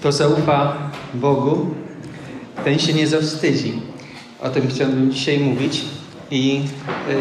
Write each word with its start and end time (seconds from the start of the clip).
Kto 0.00 0.12
zaufa 0.12 0.90
Bogu, 1.14 1.74
ten 2.64 2.78
się 2.78 2.92
nie 2.92 3.06
zawstydzi. 3.06 3.82
O 4.42 4.48
tym 4.48 4.68
chciałbym 4.68 5.12
dzisiaj 5.12 5.38
mówić 5.38 5.84
i 6.30 6.60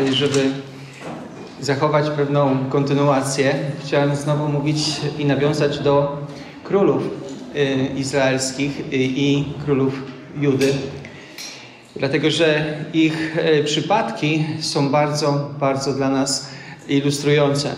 y, 0.10 0.13
żeby 0.13 0.40
zachować 1.62 2.10
pewną 2.10 2.58
kontynuację, 2.70 3.56
chciałem 3.86 4.16
znowu 4.16 4.48
mówić 4.48 4.78
i 5.20 5.26
nawiązać 5.26 5.80
do 5.80 6.18
królów 6.64 7.04
y, 7.56 8.00
izraelskich 8.00 8.84
i 8.92 9.46
królów 9.66 10.04
Judy, 10.42 10.73
dlatego 11.96 12.32
że 12.32 12.76
ich 12.94 13.38
y, 13.38 13.64
przypadki 13.64 14.46
są 14.60 14.89
bardzo, 14.89 15.50
bardzo 15.60 15.94
dla 15.94 16.10
nas 16.10 16.50
ilustrujące. 16.88 17.76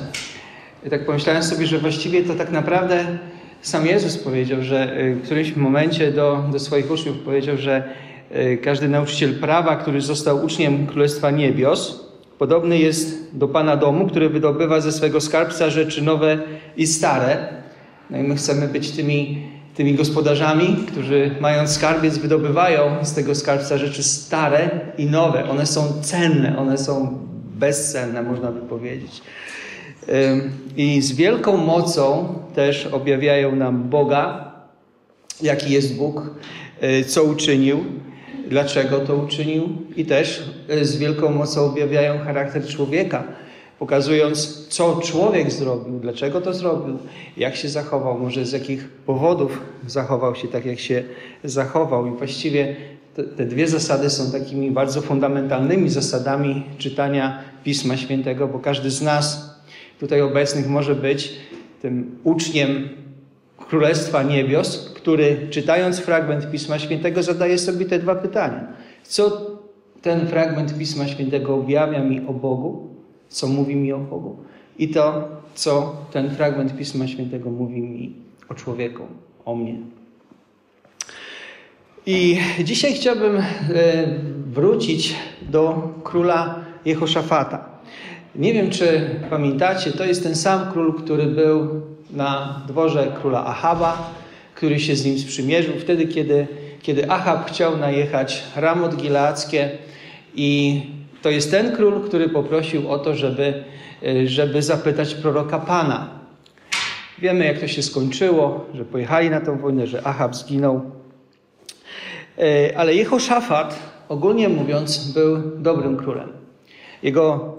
I 0.85 0.89
tak 0.89 1.05
pomyślałem 1.05 1.43
sobie, 1.43 1.67
że 1.67 1.79
właściwie 1.79 2.23
to 2.23 2.35
tak 2.35 2.51
naprawdę 2.51 3.17
sam 3.61 3.85
Jezus 3.85 4.17
powiedział, 4.17 4.61
że 4.61 4.95
w 5.15 5.21
którymś 5.23 5.55
momencie 5.55 6.11
do, 6.11 6.43
do 6.51 6.59
swoich 6.59 6.91
uczniów 6.91 7.17
powiedział, 7.17 7.57
że 7.57 7.83
każdy 8.63 8.89
nauczyciel 8.89 9.35
prawa, 9.35 9.75
który 9.75 10.01
został 10.01 10.45
uczniem 10.45 10.87
Królestwa 10.87 11.31
Niebios, 11.31 12.07
podobny 12.37 12.77
jest 12.77 13.35
do 13.37 13.47
Pana 13.47 13.77
domu, 13.77 14.07
który 14.07 14.29
wydobywa 14.29 14.81
ze 14.81 14.91
swego 14.91 15.21
skarbca 15.21 15.69
rzeczy 15.69 16.01
nowe 16.01 16.39
i 16.77 16.87
stare. 16.87 17.37
No 18.09 18.17
i 18.17 18.23
my 18.23 18.35
chcemy 18.35 18.67
być 18.67 18.91
tymi, 18.91 19.47
tymi 19.75 19.93
gospodarzami, 19.95 20.77
którzy 20.91 21.31
mając 21.39 21.71
skarbiec 21.71 22.17
wydobywają 22.17 23.05
z 23.05 23.13
tego 23.13 23.35
skarbca 23.35 23.77
rzeczy 23.77 24.03
stare 24.03 24.69
i 24.97 25.05
nowe. 25.05 25.49
One 25.49 25.65
są 25.65 26.01
cenne, 26.01 26.57
one 26.57 26.77
są 26.77 27.17
bezcenne, 27.55 28.23
można 28.23 28.51
by 28.51 28.61
powiedzieć. 28.61 29.21
I 30.77 31.01
z 31.01 31.11
wielką 31.11 31.57
mocą 31.57 32.33
też 32.55 32.85
objawiają 32.85 33.55
nam 33.55 33.89
Boga, 33.89 34.51
jaki 35.41 35.73
jest 35.73 35.95
Bóg, 35.95 36.29
co 37.07 37.23
uczynił, 37.23 37.79
dlaczego 38.49 38.99
to 38.99 39.15
uczynił, 39.15 39.69
i 39.95 40.05
też 40.05 40.43
z 40.81 40.97
wielką 40.97 41.31
mocą 41.31 41.65
objawiają 41.65 42.19
charakter 42.19 42.67
człowieka, 42.67 43.23
pokazując, 43.79 44.67
co 44.67 45.01
człowiek 45.03 45.51
zrobił, 45.51 45.99
dlaczego 45.99 46.41
to 46.41 46.53
zrobił, 46.53 46.97
jak 47.37 47.55
się 47.55 47.69
zachował, 47.69 48.19
może 48.19 48.45
z 48.45 48.51
jakich 48.51 48.89
powodów 48.89 49.61
zachował 49.87 50.35
się 50.35 50.47
tak, 50.47 50.65
jak 50.65 50.79
się 50.79 51.03
zachował. 51.43 52.07
I 52.07 52.11
właściwie 52.11 52.75
te 53.37 53.45
dwie 53.45 53.67
zasady 53.67 54.09
są 54.09 54.31
takimi 54.31 54.71
bardzo 54.71 55.01
fundamentalnymi 55.01 55.89
zasadami 55.89 56.63
czytania 56.77 57.39
Pisma 57.63 57.97
Świętego, 57.97 58.47
bo 58.47 58.59
każdy 58.59 58.91
z 58.91 59.01
nas 59.01 59.46
tutaj 59.99 60.21
obecnych 60.21 60.67
może 60.67 60.95
być 60.95 61.33
tym 61.81 62.19
uczniem 62.23 62.89
Królestwa 63.57 64.23
Niebios, 64.23 64.91
który 64.95 65.47
czytając 65.49 65.99
fragment 65.99 66.51
Pisma 66.51 66.79
Świętego 66.79 67.23
zadaje 67.23 67.57
sobie 67.57 67.85
te 67.85 67.99
dwa 67.99 68.15
pytania. 68.15 68.67
Co 69.03 69.51
ten 70.01 70.27
fragment 70.27 70.77
Pisma 70.77 71.07
Świętego 71.07 71.55
objawia 71.55 72.03
mi 72.03 72.21
o 72.27 72.33
Bogu? 72.33 72.87
Co 73.29 73.47
mówi 73.47 73.75
mi 73.75 73.93
o 73.93 73.97
Bogu? 73.97 74.37
I 74.79 74.89
to, 74.89 75.29
co 75.55 75.95
ten 76.11 76.29
fragment 76.29 76.77
Pisma 76.77 77.07
Świętego 77.07 77.49
mówi 77.49 77.81
mi 77.81 78.13
o 78.49 78.53
człowieku, 78.53 79.03
o 79.45 79.55
mnie. 79.55 79.75
I 82.05 82.39
dzisiaj 82.63 82.93
chciałbym 82.93 83.41
wrócić 84.51 85.15
do 85.41 85.89
króla 86.03 86.65
Jehoszafata. 86.85 87.76
Nie 88.37 88.53
wiem, 88.53 88.69
czy 88.69 89.09
pamiętacie, 89.29 89.91
to 89.91 90.05
jest 90.05 90.23
ten 90.23 90.35
sam 90.35 90.71
król, 90.71 90.93
który 90.93 91.25
był 91.25 91.81
na 92.11 92.61
dworze 92.67 93.11
króla 93.21 93.45
Ahaba, 93.45 94.11
który 94.55 94.79
się 94.79 94.95
z 94.95 95.05
nim 95.05 95.19
sprzymierzył 95.19 95.73
wtedy, 95.79 96.07
kiedy, 96.07 96.47
kiedy 96.81 97.11
Ahab 97.11 97.51
chciał 97.51 97.77
najechać 97.77 98.43
Ramot 98.55 98.95
Gileackie 98.95 99.69
i 100.35 100.81
to 101.21 101.29
jest 101.29 101.51
ten 101.51 101.75
król, 101.75 102.01
który 102.01 102.29
poprosił 102.29 102.89
o 102.89 102.99
to, 102.99 103.15
żeby, 103.15 103.63
żeby 104.25 104.61
zapytać 104.61 105.15
proroka 105.15 105.59
Pana. 105.59 106.09
Wiemy, 107.19 107.45
jak 107.45 107.59
to 107.59 107.67
się 107.67 107.83
skończyło, 107.83 108.65
że 108.73 108.85
pojechali 108.85 109.29
na 109.29 109.41
tę 109.41 109.57
wojnę, 109.57 109.87
że 109.87 110.07
Ahab 110.07 110.35
zginął. 110.35 110.91
Ale 112.75 112.95
Jehoszafat, 112.95 113.79
ogólnie 114.09 114.49
mówiąc, 114.49 115.11
był 115.13 115.37
dobrym 115.57 115.97
królem. 115.97 116.29
Jego 117.03 117.57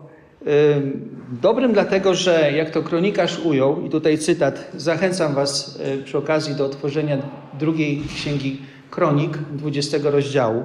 Dobrym 1.43 1.73
dlatego, 1.73 2.15
że 2.15 2.53
jak 2.53 2.71
to 2.71 2.83
kronikarz 2.83 3.39
ujął, 3.39 3.87
i 3.87 3.91
tutaj 3.91 4.19
cytat, 4.19 4.71
zachęcam 4.77 5.35
Was 5.35 5.79
przy 6.05 6.19
okazji 6.19 6.55
do 6.55 6.65
otworzenia 6.65 7.19
drugiej 7.59 8.03
księgi 8.17 8.61
Kronik, 8.91 9.39
20 9.53 9.99
rozdziału. 10.03 10.65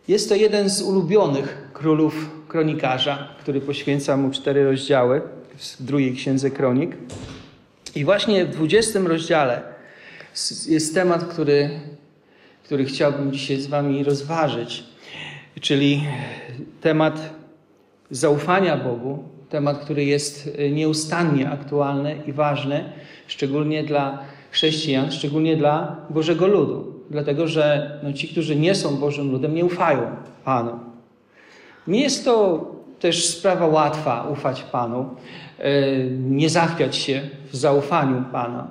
jest 0.09 0.29
to 0.29 0.35
jeden 0.35 0.71
z 0.71 0.83
ulubionych 0.83 1.69
królów 1.73 2.31
kronikarza, 2.49 3.29
który 3.41 3.61
poświęca 3.61 4.17
mu 4.17 4.31
cztery 4.31 4.65
rozdziały 4.65 5.23
w 5.59 5.83
drugiej 5.83 6.15
księdze 6.15 6.51
kronik. 6.51 6.97
I 7.95 8.05
właśnie 8.05 8.45
w 8.45 8.51
dwudziestym 8.51 9.07
rozdziale 9.07 9.63
jest 10.69 10.95
temat, 10.95 11.25
który, 11.25 11.71
który 12.65 12.85
chciałbym 12.85 13.33
dzisiaj 13.33 13.57
z 13.57 13.67
Wami 13.67 14.05
rozważyć, 14.05 14.85
czyli 15.61 16.05
temat 16.81 17.35
zaufania 18.11 18.77
Bogu, 18.77 19.25
temat, 19.49 19.79
który 19.79 20.05
jest 20.05 20.51
nieustannie 20.71 21.51
aktualny 21.51 22.23
i 22.27 22.33
ważny, 22.33 22.93
szczególnie 23.27 23.85
dla 23.85 24.25
chrześcijan, 24.51 25.13
szczególnie 25.13 25.57
dla 25.57 25.97
Bożego 26.11 26.47
Ludu. 26.47 26.98
Dlatego, 27.11 27.49
że 27.49 27.99
no, 28.03 28.13
ci, 28.13 28.29
którzy 28.29 28.57
nie 28.57 28.75
są 28.75 28.97
Bożym 28.97 29.33
ludem, 29.33 29.55
nie 29.55 29.65
ufają 29.65 30.03
Panu. 30.45 30.79
Nie 31.87 32.01
jest 32.01 32.25
to 32.25 32.67
też 33.01 33.27
sprawa 33.27 33.67
łatwa 33.67 34.29
ufać 34.33 34.63
Panu, 34.63 35.09
nie 36.19 36.51
zachwiać 36.51 36.97
się 36.97 37.21
w 37.53 37.57
zaufaniu 37.57 38.25
Pana. 38.33 38.69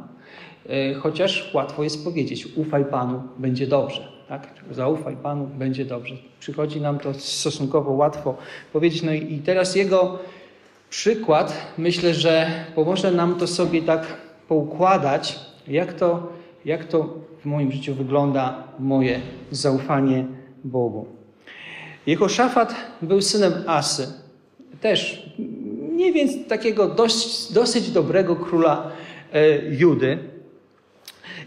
Chociaż 0.99 1.53
łatwo 1.53 1.83
jest 1.83 2.03
powiedzieć, 2.03 2.47
ufaj 2.55 2.85
Panu, 2.85 3.21
będzie 3.37 3.67
dobrze. 3.67 4.07
Tak? 4.27 4.47
Zaufaj 4.71 5.15
Panu, 5.15 5.47
będzie 5.47 5.85
dobrze. 5.85 6.15
Przychodzi 6.39 6.81
nam 6.81 6.99
to 6.99 7.13
stosunkowo 7.13 7.91
łatwo 7.91 8.37
powiedzieć. 8.73 9.03
No 9.03 9.13
i 9.13 9.41
teraz 9.45 9.75
jego 9.75 10.19
przykład, 10.89 11.53
myślę, 11.77 12.13
że 12.13 12.49
pomoże 12.75 13.11
nam 13.11 13.35
to 13.35 13.47
sobie 13.47 13.81
tak 13.81 14.17
poukładać, 14.47 15.40
jak 15.67 15.93
to, 15.93 16.28
jak 16.67 16.85
to 16.85 17.19
w 17.41 17.46
moim 17.46 17.72
życiu 17.72 17.93
wygląda 17.93 18.64
moje 18.79 19.19
zaufanie 19.52 20.25
Bogu. 20.64 21.05
Jehoszafat 22.08 22.75
był 23.02 23.22
synem 23.22 23.53
Asy. 23.67 24.08
Też 24.81 25.29
nie 25.91 26.14
więc 26.14 26.47
takiego 26.47 26.87
dość, 26.87 27.53
dosyć 27.53 27.91
dobrego 27.91 28.35
króla 28.35 28.91
e, 29.34 29.58
Judy. 29.75 30.17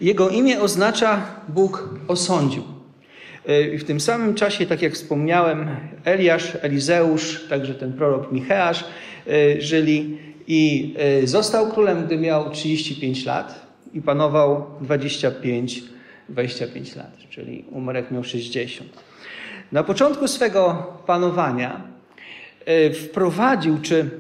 Jego 0.00 0.28
imię 0.28 0.61
oznacza 0.61 1.22
Bóg 1.49 1.94
osądził. 2.08 2.62
I 3.75 3.78
w 3.78 3.84
tym 3.84 4.00
samym 4.00 4.34
czasie, 4.34 4.67
tak 4.67 4.82
jak 4.82 4.93
wspomniałem, 4.93 5.69
Eliasz, 6.05 6.56
Elizeusz, 6.62 7.46
także 7.49 7.75
ten 7.75 7.93
prorok 7.93 8.32
Micheasz 8.32 8.84
żyli 9.58 10.19
i 10.46 10.94
został 11.25 11.70
królem, 11.70 12.06
gdy 12.06 12.19
miał 12.19 12.50
35 12.50 13.25
lat 13.25 13.69
i 13.94 14.02
panował 14.02 14.66
25, 14.81 15.82
25 16.28 16.96
lat, 16.96 17.16
czyli 17.31 17.64
umarł 17.70 17.96
jak 17.96 18.10
miał 18.10 18.25
60. 18.25 18.90
Na 19.72 19.82
początku 19.82 20.28
swego 20.28 20.87
panowania 21.06 21.82
wprowadził, 23.04 23.78
czy 23.82 24.10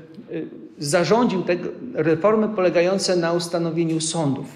zarządził 0.78 1.42
te 1.42 1.56
reformy 1.94 2.48
polegające 2.48 3.16
na 3.16 3.32
ustanowieniu 3.32 4.00
sądów. 4.00 4.46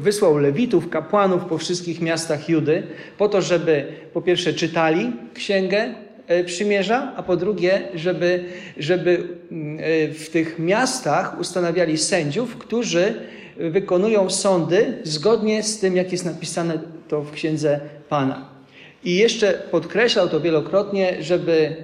Wysłał 0.00 0.38
lewitów, 0.38 0.88
kapłanów 0.88 1.44
po 1.44 1.58
wszystkich 1.58 2.00
miastach 2.00 2.48
Judy, 2.48 2.82
po 3.18 3.28
to, 3.28 3.42
żeby 3.42 3.86
po 4.12 4.22
pierwsze 4.22 4.52
czytali 4.54 5.12
księgę 5.34 5.94
e, 6.26 6.44
przymierza, 6.44 7.12
a 7.16 7.22
po 7.22 7.36
drugie, 7.36 7.88
żeby, 7.94 8.44
żeby 8.76 9.28
mm, 9.50 9.78
e, 9.80 10.08
w 10.08 10.30
tych 10.30 10.58
miastach 10.58 11.40
ustanawiali 11.40 11.98
sędziów, 11.98 12.56
którzy 12.56 13.14
wykonują 13.58 14.30
sądy 14.30 14.98
zgodnie 15.04 15.62
z 15.62 15.78
tym, 15.78 15.96
jak 15.96 16.12
jest 16.12 16.24
napisane 16.24 16.78
to 17.08 17.22
w 17.22 17.32
księdze 17.32 17.80
Pana. 18.08 18.48
I 19.04 19.16
jeszcze 19.16 19.52
podkreślał 19.70 20.28
to 20.28 20.40
wielokrotnie, 20.40 21.16
żeby 21.20 21.76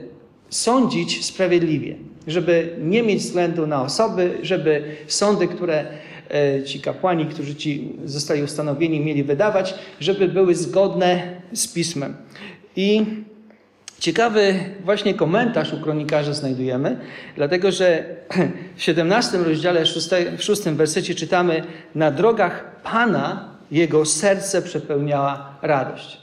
sądzić 0.51 1.25
sprawiedliwie, 1.25 1.97
żeby 2.27 2.77
nie 2.81 3.03
mieć 3.03 3.21
względu 3.21 3.67
na 3.67 3.83
osoby, 3.83 4.39
żeby 4.43 4.85
sądy, 5.07 5.49
które 5.49 5.85
e, 6.31 6.63
ci 6.65 6.81
kapłani, 6.81 7.27
którzy 7.27 7.55
ci 7.55 7.93
zostali 8.05 8.43
ustanowieni, 8.43 9.01
mieli 9.01 9.25
wydawać, 9.25 9.75
żeby 10.01 10.29
były 10.29 10.55
zgodne 10.55 11.41
z 11.53 11.69
pismem. 11.69 12.17
I 12.77 13.05
ciekawy 14.03 14.55
właśnie 14.85 15.15
komentarz 15.15 15.73
u 15.73 15.81
kronikarza 15.81 16.33
znajdujemy, 16.33 16.97
dlatego 17.37 17.73
że 17.73 18.05
w 18.77 18.83
17 18.83 19.39
rozdziale, 19.39 19.85
w 20.39 20.43
6 20.43 20.63
wersecie 20.63 21.15
czytamy: 21.15 21.63
Na 21.95 22.11
drogach 22.11 22.83
Pana 22.83 23.49
jego 23.71 24.05
serce 24.05 24.63
przepełniała 24.63 25.59
radość. 25.63 26.19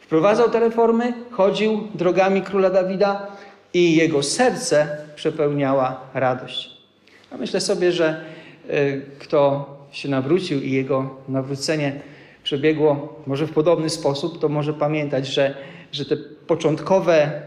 Wprowadzał 0.00 0.50
te 0.50 0.60
reformy, 0.60 1.12
chodził 1.30 1.88
drogami 1.94 2.42
króla 2.42 2.70
Dawida 2.70 3.26
i 3.74 3.96
jego 3.96 4.22
serce 4.22 4.96
przepełniała 5.16 6.00
radość. 6.14 6.70
A 7.30 7.36
myślę 7.36 7.60
sobie, 7.60 7.92
że 7.92 8.24
y, 8.70 9.02
kto 9.18 9.66
się 9.92 10.08
nawrócił 10.08 10.60
i 10.60 10.72
jego 10.72 11.16
nawrócenie 11.28 12.00
przebiegło 12.42 13.22
może 13.26 13.46
w 13.46 13.52
podobny 13.52 13.90
sposób, 13.90 14.40
to 14.40 14.48
może 14.48 14.74
pamiętać, 14.74 15.26
że, 15.26 15.54
że 15.92 16.04
te 16.04 16.16
początkowe 16.46 17.42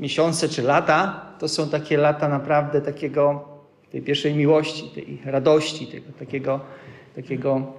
miesiące 0.00 0.48
czy 0.48 0.62
lata 0.62 1.26
to 1.38 1.48
są 1.48 1.68
takie 1.68 1.96
lata 1.96 2.28
naprawdę 2.28 2.80
takiego, 2.80 3.48
tej 3.92 4.02
pierwszej 4.02 4.34
miłości, 4.34 4.90
tej 4.94 5.18
radości, 5.24 5.86
tego, 5.86 6.06
takiego, 6.18 6.60
takiego, 7.16 7.72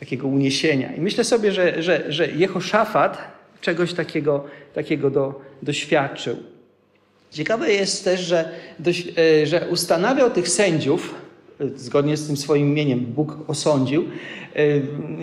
takiego 0.00 0.28
uniesienia. 0.28 0.94
I 0.94 1.00
myślę 1.00 1.24
sobie, 1.24 1.52
że, 1.52 1.82
że, 1.82 2.12
że 2.12 2.26
Jehoszafat 2.26 3.18
czegoś 3.60 3.94
takiego, 3.94 4.44
takiego 4.74 5.10
do, 5.10 5.40
doświadczył. 5.62 6.36
Ciekawe 7.30 7.72
jest 7.72 8.04
też, 8.04 8.20
że, 8.20 8.50
e, 9.16 9.46
że 9.46 9.68
ustanawiał 9.70 10.30
tych 10.30 10.48
sędziów, 10.48 11.14
e, 11.60 11.68
zgodnie 11.68 12.16
z 12.16 12.26
tym 12.26 12.36
swoim 12.36 12.66
imieniem 12.66 13.00
Bóg 13.00 13.36
osądził, 13.46 14.04
e, 14.04 14.62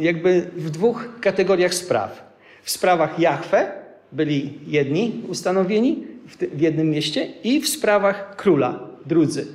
jakby 0.02 0.42
w 0.56 0.70
dwóch 0.70 1.10
kategoriach 1.22 1.74
spraw. 1.74 2.36
W 2.64 2.72
sprawach 2.72 3.20
Jahwe 3.20 3.85
byli 4.12 4.54
jedni 4.68 5.22
ustanowieni 5.28 6.04
w 6.54 6.62
jednym 6.62 6.90
mieście 6.90 7.28
i 7.44 7.62
w 7.62 7.68
sprawach 7.68 8.36
króla 8.36 8.80
drudzy, 9.06 9.48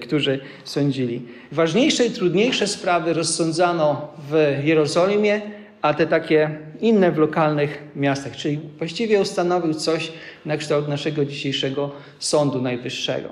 którzy 0.00 0.40
sądzili. 0.64 1.22
Ważniejsze 1.52 2.06
i 2.06 2.10
trudniejsze 2.10 2.66
sprawy 2.66 3.12
rozsądzano 3.12 4.08
w 4.30 4.60
Jerozolimie, 4.64 5.40
a 5.82 5.94
te 5.94 6.06
takie 6.06 6.50
inne 6.80 7.12
w 7.12 7.18
lokalnych 7.18 7.82
miastach. 7.96 8.36
Czyli 8.36 8.60
właściwie 8.78 9.20
ustanowił 9.20 9.74
coś 9.74 10.12
na 10.46 10.56
kształt 10.56 10.88
naszego 10.88 11.24
dzisiejszego 11.24 11.90
Sądu 12.18 12.62
Najwyższego. 12.62 13.28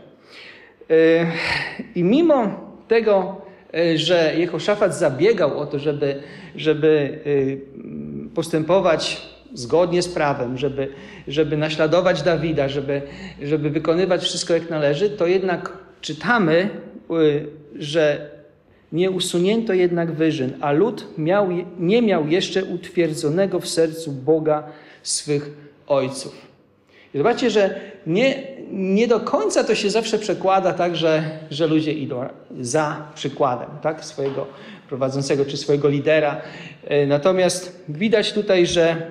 E, 0.90 1.26
I 1.94 2.04
mimo 2.04 2.70
tego, 2.88 3.40
e, 3.74 3.98
że 3.98 4.34
Jehoszafat 4.36 4.94
zabiegał 4.94 5.58
o 5.58 5.66
to, 5.66 5.78
żeby, 5.78 6.22
żeby 6.56 7.18
e, 8.28 8.34
postępować 8.34 9.29
zgodnie 9.54 10.02
z 10.02 10.08
prawem, 10.08 10.58
żeby, 10.58 10.88
żeby 11.28 11.56
naśladować 11.56 12.22
Dawida, 12.22 12.68
żeby, 12.68 13.02
żeby 13.42 13.70
wykonywać 13.70 14.22
wszystko 14.22 14.54
jak 14.54 14.70
należy, 14.70 15.10
to 15.10 15.26
jednak 15.26 15.78
czytamy, 16.00 16.70
że 17.78 18.30
nie 18.92 19.10
usunięto 19.10 19.72
jednak 19.72 20.12
wyżyn, 20.12 20.52
a 20.60 20.72
lud 20.72 21.06
miał, 21.18 21.48
nie 21.78 22.02
miał 22.02 22.28
jeszcze 22.28 22.64
utwierdzonego 22.64 23.60
w 23.60 23.68
sercu 23.68 24.12
Boga 24.12 24.64
swych 25.02 25.50
ojców. 25.86 26.50
I 27.14 27.18
zobaczcie, 27.18 27.50
że 27.50 27.80
nie, 28.06 28.42
nie 28.70 29.08
do 29.08 29.20
końca 29.20 29.64
to 29.64 29.74
się 29.74 29.90
zawsze 29.90 30.18
przekłada 30.18 30.72
tak, 30.72 30.96
że, 30.96 31.22
że 31.50 31.66
ludzie 31.66 31.92
idą 31.92 32.28
za 32.60 33.06
przykładem 33.14 33.68
tak, 33.82 34.04
swojego 34.04 34.46
prowadzącego 34.88 35.44
czy 35.44 35.56
swojego 35.56 35.88
lidera. 35.88 36.40
E, 36.84 37.06
natomiast 37.06 37.84
widać 37.88 38.32
tutaj, 38.32 38.66
że 38.66 39.06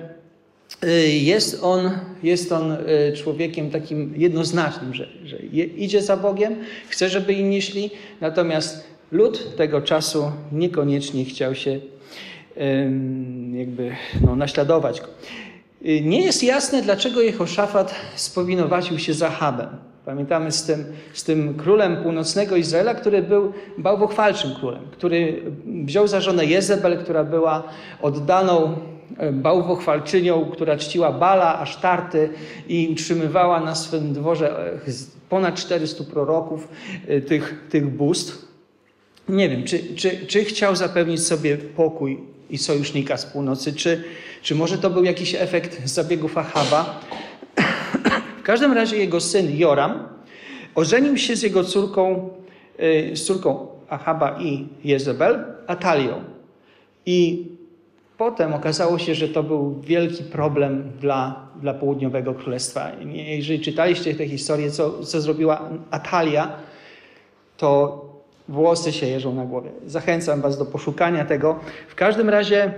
jest 1.20 1.58
on, 1.62 1.90
jest 2.22 2.52
on 2.52 2.72
e, 2.72 3.12
człowiekiem 3.12 3.70
takim 3.70 4.14
jednoznacznym, 4.16 4.94
że, 4.94 5.08
że 5.24 5.38
idzie 5.76 6.02
za 6.02 6.16
Bogiem, 6.16 6.56
chce, 6.88 7.08
żeby 7.08 7.32
inni 7.32 7.62
szli, 7.62 7.90
natomiast 8.20 8.84
Lud 9.12 9.56
tego 9.56 9.80
czasu 9.82 10.32
niekoniecznie 10.52 11.24
chciał 11.24 11.54
się 11.54 11.80
jakby 13.52 13.96
no, 14.20 14.36
naśladować 14.36 15.00
go. 15.00 15.06
Y, 15.86 16.00
nie 16.00 16.20
jest 16.20 16.42
jasne, 16.42 16.82
dlaczego 16.82 17.20
Jehoszafat 17.20 17.94
spowinowacił 18.14 18.98
się 18.98 19.14
za 19.14 19.30
Habem. 19.30 19.68
Pamiętamy 20.04 20.52
z 20.52 20.64
tym, 20.64 20.84
z 21.12 21.24
tym 21.24 21.54
królem 21.54 21.96
północnego 22.02 22.56
Izraela, 22.56 22.94
który 22.94 23.22
był 23.22 23.52
bałwochwalczym 23.78 24.54
królem, 24.54 24.82
który 24.92 25.42
wziął 25.84 26.08
za 26.08 26.20
żonę 26.20 26.44
Jezebel, 26.44 26.98
która 26.98 27.24
była 27.24 27.62
oddaną 28.02 28.76
bałwochwalczynią, 29.32 30.50
która 30.52 30.76
czciła 30.76 31.12
Bala, 31.12 31.58
Asztarty 31.58 32.28
i 32.68 32.88
utrzymywała 32.92 33.60
na 33.60 33.74
swym 33.74 34.12
dworze 34.12 34.74
e, 34.74 34.78
ponad 35.28 35.54
400 35.54 36.04
proroków 36.04 36.68
e, 37.08 37.20
tych, 37.20 37.66
tych 37.70 37.88
bóstw. 37.88 38.50
Nie 39.28 39.48
wiem, 39.48 39.64
czy, 39.64 39.94
czy, 39.94 40.26
czy 40.26 40.44
chciał 40.44 40.76
zapewnić 40.76 41.22
sobie 41.22 41.56
pokój 41.56 42.20
i 42.50 42.58
sojusznika 42.58 43.16
z 43.16 43.26
północy, 43.26 43.72
czy, 43.72 44.04
czy 44.42 44.54
może 44.54 44.78
to 44.78 44.90
był 44.90 45.04
jakiś 45.04 45.34
efekt 45.34 45.88
zabiegów 45.88 46.38
Ahaba. 46.38 47.00
w 48.40 48.42
każdym 48.42 48.72
razie 48.72 48.96
jego 48.96 49.20
syn 49.20 49.56
Joram 49.56 50.08
ożenił 50.74 51.16
się 51.16 51.36
z 51.36 51.42
jego 51.42 51.64
córką, 51.64 52.30
y, 52.80 53.16
z 53.16 53.24
córką 53.24 53.66
Ahaba 53.88 54.38
i 54.40 54.68
Jezebel, 54.84 55.44
Atalią. 55.66 56.24
I 57.06 57.46
potem 58.20 58.54
okazało 58.54 58.98
się, 58.98 59.14
że 59.14 59.28
to 59.28 59.42
był 59.42 59.80
wielki 59.80 60.24
problem 60.24 60.92
dla, 61.00 61.48
dla 61.60 61.74
południowego 61.74 62.34
królestwa. 62.34 62.92
Jeżeli 63.14 63.60
czytaliście 63.60 64.14
tę 64.14 64.28
historię, 64.28 64.70
co, 64.70 65.04
co 65.04 65.20
zrobiła 65.20 65.68
Atalia, 65.90 66.52
to 67.56 68.00
włosy 68.48 68.92
się 68.92 69.06
jeżą 69.06 69.34
na 69.34 69.44
głowie. 69.44 69.70
Zachęcam 69.86 70.40
Was 70.40 70.58
do 70.58 70.66
poszukania 70.66 71.24
tego. 71.24 71.60
W 71.88 71.94
każdym 71.94 72.28
razie 72.28 72.72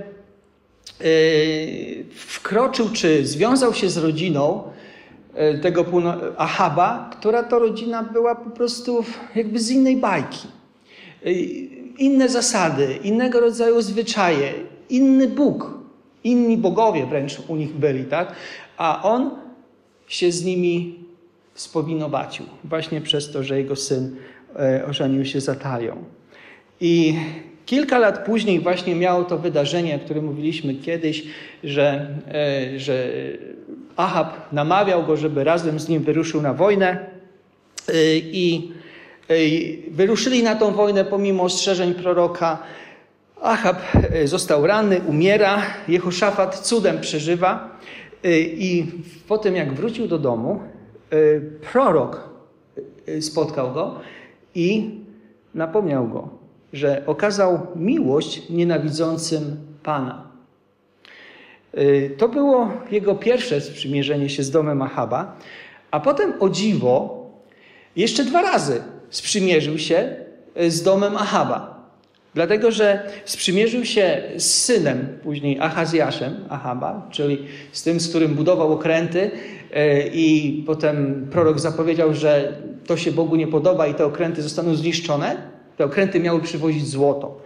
yy, 1.01 2.05
wkroczył, 2.15 2.89
czy 2.93 3.27
związał 3.27 3.75
się 3.75 3.89
z 3.89 3.97
rodziną 3.97 4.63
yy, 5.35 5.59
tego 5.59 5.85
Ahaba, 6.37 7.11
która 7.19 7.43
to 7.43 7.59
rodzina 7.59 8.03
była 8.03 8.35
po 8.35 8.51
prostu 8.51 9.05
jakby 9.35 9.59
z 9.59 9.71
innej 9.71 9.97
bajki. 9.97 10.49
Yy, 11.25 11.33
inne 11.99 12.29
zasady, 12.29 12.99
innego 13.03 13.41
rodzaju 13.41 13.83
zwyczaje, 13.83 14.73
inny 14.93 15.29
Bóg, 15.29 15.79
inni 16.25 16.57
bogowie 16.57 17.07
wręcz 17.07 17.39
u 17.49 17.57
nich 17.57 17.73
byli, 17.73 18.05
tak? 18.05 18.33
A 18.77 19.03
on 19.03 19.31
się 20.07 20.33
z 20.33 20.45
nimi 20.45 20.99
spowinowacił 21.55 22.47
właśnie 22.65 23.01
przez 23.01 23.33
to, 23.33 23.43
że 23.43 23.59
jego 23.59 23.77
syn 23.77 24.17
E, 24.59 24.85
ożenił 24.87 25.25
się 25.25 25.41
z 25.41 25.49
Atalią. 25.49 26.05
I 26.81 27.15
kilka 27.67 27.99
lat 27.99 28.25
później 28.27 28.61
właśnie 28.61 28.95
miało 28.95 29.25
to 29.25 29.39
wydarzenie, 29.39 29.97
o 29.97 29.99
którym 29.99 30.25
mówiliśmy 30.25 30.75
kiedyś, 30.75 31.25
że, 31.65 32.09
e, 32.29 32.79
że 32.79 33.13
Ahab 33.97 34.53
namawiał 34.53 35.07
go, 35.07 35.17
żeby 35.17 35.45
razem 35.45 35.81
z 35.81 35.89
nim 35.89 36.03
wyruszył 36.03 36.43
na 36.43 36.55
wojnę 36.55 37.07
e, 37.89 37.95
i 38.17 38.73
wyruszyli 39.91 40.43
na 40.43 40.55
tą 40.55 40.73
wojnę 40.73 41.05
pomimo 41.05 41.43
ostrzeżeń 41.43 41.95
proroka. 41.95 42.59
Ahab 43.43 43.77
został 44.25 44.67
ranny, 44.67 45.01
umiera, 45.07 45.63
Jehoszafat 45.89 46.59
cudem 46.59 47.01
przeżywa 47.01 47.79
i 48.45 48.87
po 49.29 49.39
tym 49.39 49.57
jak 49.57 49.75
wrócił 49.75 50.09
do 50.09 50.19
domu, 50.19 50.61
prorok 51.73 52.31
spotkał 53.21 53.73
go 53.73 54.01
i 54.55 54.91
napomniał 55.55 56.09
go, 56.09 56.29
że 56.73 57.03
okazał 57.07 57.67
miłość 57.77 58.51
nienawidzącym 58.51 59.57
Pana. 59.83 60.27
To 62.19 62.29
było 62.29 62.71
jego 62.91 63.15
pierwsze 63.15 63.61
sprzymierzenie 63.61 64.29
się 64.29 64.43
z 64.43 64.51
domem 64.51 64.83
Ahaba, 64.83 65.37
a 65.91 66.01
potem 66.01 66.33
o 66.41 66.49
dziwo 66.49 67.27
jeszcze 67.97 68.25
dwa 68.25 68.43
razy 68.43 68.83
sprzymierzył 69.11 69.79
się 69.79 70.17
z 70.69 70.83
domem 70.83 71.17
Ahaba. 71.17 71.72
Dlatego, 72.35 72.71
że 72.71 73.11
sprzymierzył 73.25 73.85
się 73.85 74.23
z 74.37 74.45
synem, 74.45 75.19
później 75.23 75.61
Ahazjaszem 75.61 76.37
Ahaba, 76.49 77.09
czyli 77.11 77.47
z 77.73 77.83
tym, 77.83 78.01
z 78.01 78.09
którym 78.09 78.35
budował 78.35 78.73
okręty 78.73 79.31
i 80.13 80.63
potem 80.67 81.27
prorok 81.31 81.61
zapowiedział, 81.61 82.15
że 82.15 82.57
to 82.87 82.97
się 82.97 83.13
Bogu 83.13 83.37
nie 83.37 83.47
podoba 83.47 83.87
i 83.87 83.95
te 83.95 84.07
okręty 84.07 84.43
zostaną 84.43 84.75
zniszczone. 84.75 85.53
Te 85.77 85.85
okręty 85.85 86.21
miały 86.21 86.41
przywozić 86.41 86.89
złoto. 86.89 87.41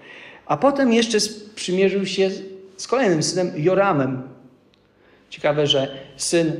A 0.46 0.56
potem 0.56 0.92
jeszcze 0.92 1.20
sprzymierzył 1.20 2.06
się 2.06 2.30
z 2.76 2.86
kolejnym 2.86 3.22
synem 3.22 3.52
Joramem. 3.56 4.22
Ciekawe, 5.30 5.66
że 5.66 5.88
syn 6.16 6.52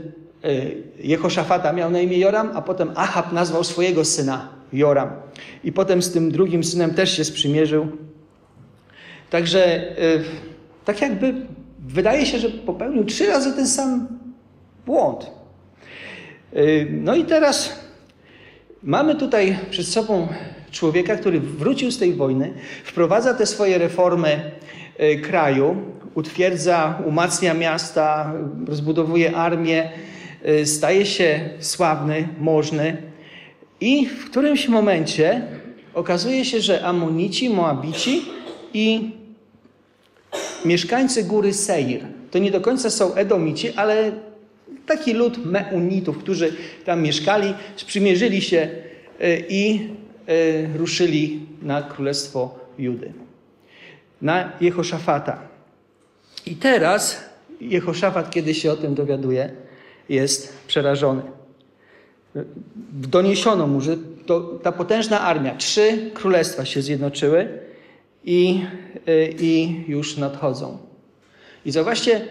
Jehoszafata 0.99 1.73
miał 1.73 1.90
na 1.90 2.00
imię 2.00 2.18
Joram, 2.18 2.50
a 2.54 2.62
potem 2.62 2.90
Ahab 2.95 3.33
nazwał 3.33 3.64
swojego 3.64 4.04
syna 4.04 4.49
Joram. 4.73 5.11
I 5.64 5.73
potem 5.73 6.02
z 6.02 6.12
tym 6.12 6.33
drugim 6.33 6.64
synem 6.64 6.95
też 6.95 7.16
się 7.16 7.25
sprzymierzył. 7.25 7.87
Także 9.30 9.85
tak 10.85 11.00
jakby 11.00 11.35
wydaje 11.88 12.26
się, 12.26 12.38
że 12.38 12.49
popełnił 12.49 13.04
trzy 13.04 13.26
razy 13.26 13.52
ten 13.52 13.68
sam 13.68 14.09
błąd. 14.87 15.30
No 16.90 17.14
i 17.14 17.25
teraz 17.25 17.80
mamy 18.83 19.14
tutaj 19.14 19.59
przed 19.71 19.87
sobą 19.87 20.28
człowieka, 20.71 21.16
który 21.16 21.40
wrócił 21.40 21.90
z 21.90 21.99
tej 21.99 22.14
wojny, 22.14 22.52
wprowadza 22.85 23.35
te 23.35 23.47
swoje 23.47 23.78
reformy 23.78 24.50
kraju, 25.23 25.76
utwierdza, 26.14 27.02
umacnia 27.06 27.54
miasta, 27.54 28.33
rozbudowuje 28.66 29.37
armię, 29.37 29.90
staje 30.64 31.06
się 31.06 31.50
sławny, 31.61 32.28
możny 32.40 32.97
i 33.80 34.06
w 34.06 34.30
którymś 34.30 34.68
momencie 34.68 35.42
okazuje 35.95 36.45
się, 36.45 36.61
że 36.61 36.85
Amonici, 36.85 37.50
Moabici 37.50 38.23
i 38.75 39.11
mieszkańcy 40.65 41.25
góry 41.25 41.53
Seir, 41.53 42.01
to 42.31 42.39
nie 42.39 42.51
do 42.51 42.61
końca 42.61 42.91
są 42.91 43.15
Edomici, 43.15 43.73
ale 43.73 44.13
taki 44.87 45.13
lud 45.13 45.47
Meunitów, 45.47 46.19
którzy 46.19 46.53
tam 46.85 47.03
mieszkali, 47.03 47.55
sprzymierzyli 47.77 48.43
się 48.43 48.69
i 49.49 49.89
ruszyli 50.77 51.47
na 51.63 51.83
królestwo 51.83 52.59
Judy, 52.79 53.13
na 54.23 54.53
Jehoszafata. 54.61 55.39
I 56.47 56.57
teraz 56.57 57.25
Jehoszafat, 57.61 58.31
kiedy 58.31 58.55
się 58.55 58.73
o 58.73 58.77
tym 58.77 58.95
dowiaduje, 58.95 59.51
jest 60.09 60.57
przerażony. 60.67 61.23
Doniesiono 62.93 63.67
mu, 63.67 63.81
że 63.81 63.97
to, 64.27 64.41
ta 64.41 64.73
potężna 64.73 65.21
armia, 65.21 65.55
trzy 65.55 66.11
królestwa 66.15 66.65
się 66.65 66.83
zjednoczyły 66.83 67.66
i, 68.26 68.64
i 69.38 69.85
już 69.88 70.16
nadchodzą. 70.16 70.78
I 71.64 71.71
zauważcie, 71.71 72.28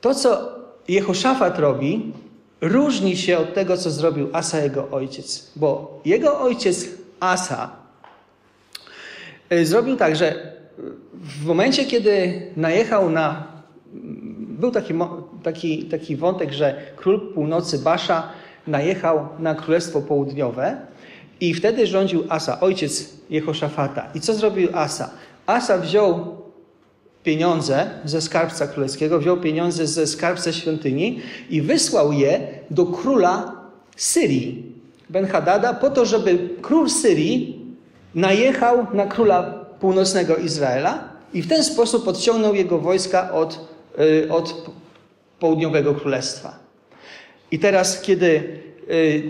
to 0.00 0.14
co 0.14 0.54
Jehoszafat 0.88 1.58
robi, 1.58 2.12
różni 2.60 3.16
się 3.16 3.38
od 3.38 3.54
tego, 3.54 3.76
co 3.76 3.90
zrobił 3.90 4.28
Asa, 4.32 4.60
jego 4.60 4.90
ojciec. 4.90 5.50
Bo 5.56 6.00
jego 6.04 6.40
ojciec 6.40 6.88
Asa 7.20 7.76
zrobił 9.62 9.96
tak, 9.96 10.16
że 10.16 10.52
w 11.18 11.46
momencie, 11.46 11.84
kiedy 11.84 12.42
najechał 12.56 13.10
na. 13.10 13.54
Był 14.34 14.70
taki, 14.70 14.94
taki, 15.42 15.84
taki 15.84 16.16
wątek, 16.16 16.52
że 16.52 16.80
król 16.96 17.34
północy 17.34 17.78
Basza 17.78 18.28
najechał 18.66 19.28
na 19.38 19.54
królestwo 19.54 20.00
południowe 20.00 20.86
i 21.48 21.54
wtedy 21.54 21.86
rządził 21.86 22.24
Asa, 22.28 22.60
ojciec 22.60 23.08
Jehoszafata. 23.30 24.08
I 24.14 24.20
co 24.20 24.34
zrobił 24.34 24.68
Asa? 24.74 25.10
Asa 25.46 25.78
wziął 25.78 26.36
pieniądze 27.24 27.90
ze 28.04 28.20
skarbca 28.20 28.66
królewskiego, 28.66 29.18
wziął 29.18 29.36
pieniądze 29.36 29.86
ze 29.86 30.06
skarbca 30.06 30.52
świątyni 30.52 31.20
i 31.50 31.62
wysłał 31.62 32.12
je 32.12 32.48
do 32.70 32.86
króla 32.86 33.52
Syrii, 33.96 34.72
Ben-Hadada, 35.10 35.74
po 35.74 35.90
to, 35.90 36.04
żeby 36.04 36.48
król 36.62 36.90
Syrii 36.90 37.60
najechał 38.14 38.86
na 38.94 39.06
króla 39.06 39.42
północnego 39.80 40.36
Izraela 40.36 41.08
i 41.34 41.42
w 41.42 41.48
ten 41.48 41.64
sposób 41.64 42.08
odciągnął 42.08 42.54
jego 42.54 42.78
wojska 42.78 43.32
od, 43.32 43.68
od 44.30 44.70
południowego 45.40 45.94
królestwa. 45.94 46.58
I 47.50 47.58
teraz, 47.58 48.00
kiedy 48.00 48.58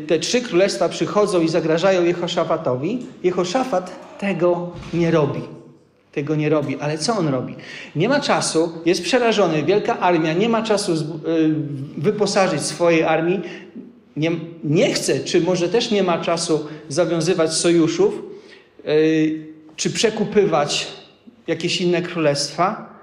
te 0.07 0.19
trzy 0.19 0.41
królestwa 0.41 0.89
przychodzą 0.89 1.41
i 1.41 1.49
zagrażają 1.49 2.05
Jehoszafatowi, 2.05 3.07
Jehoszafat 3.23 4.19
tego 4.19 4.71
nie 4.95 5.11
robi. 5.11 5.41
Tego 6.13 6.37
nie 6.37 6.49
robi. 6.49 6.77
Ale 6.81 6.99
co 6.99 7.17
on 7.17 7.29
robi? 7.29 7.57
Nie 7.97 8.09
ma 8.09 8.21
czasu, 8.21 8.73
jest 8.87 9.03
przerażony, 9.03 9.63
wielka 9.63 10.01
armia, 10.01 10.33
nie 10.33 10.49
ma 10.49 10.63
czasu 10.63 10.93
wyposażyć 11.99 12.63
swojej 12.63 13.03
armii, 13.03 13.41
nie, 14.17 14.31
nie 14.65 14.93
chce, 14.93 15.21
czy 15.21 15.41
może 15.41 15.69
też 15.69 15.91
nie 15.91 16.03
ma 16.03 16.19
czasu 16.19 16.67
zawiązywać 16.89 17.53
sojuszów, 17.53 18.23
czy 19.77 19.91
przekupywać 19.91 20.87
jakieś 21.47 21.81
inne 21.81 22.03
królestwa. 22.03 22.95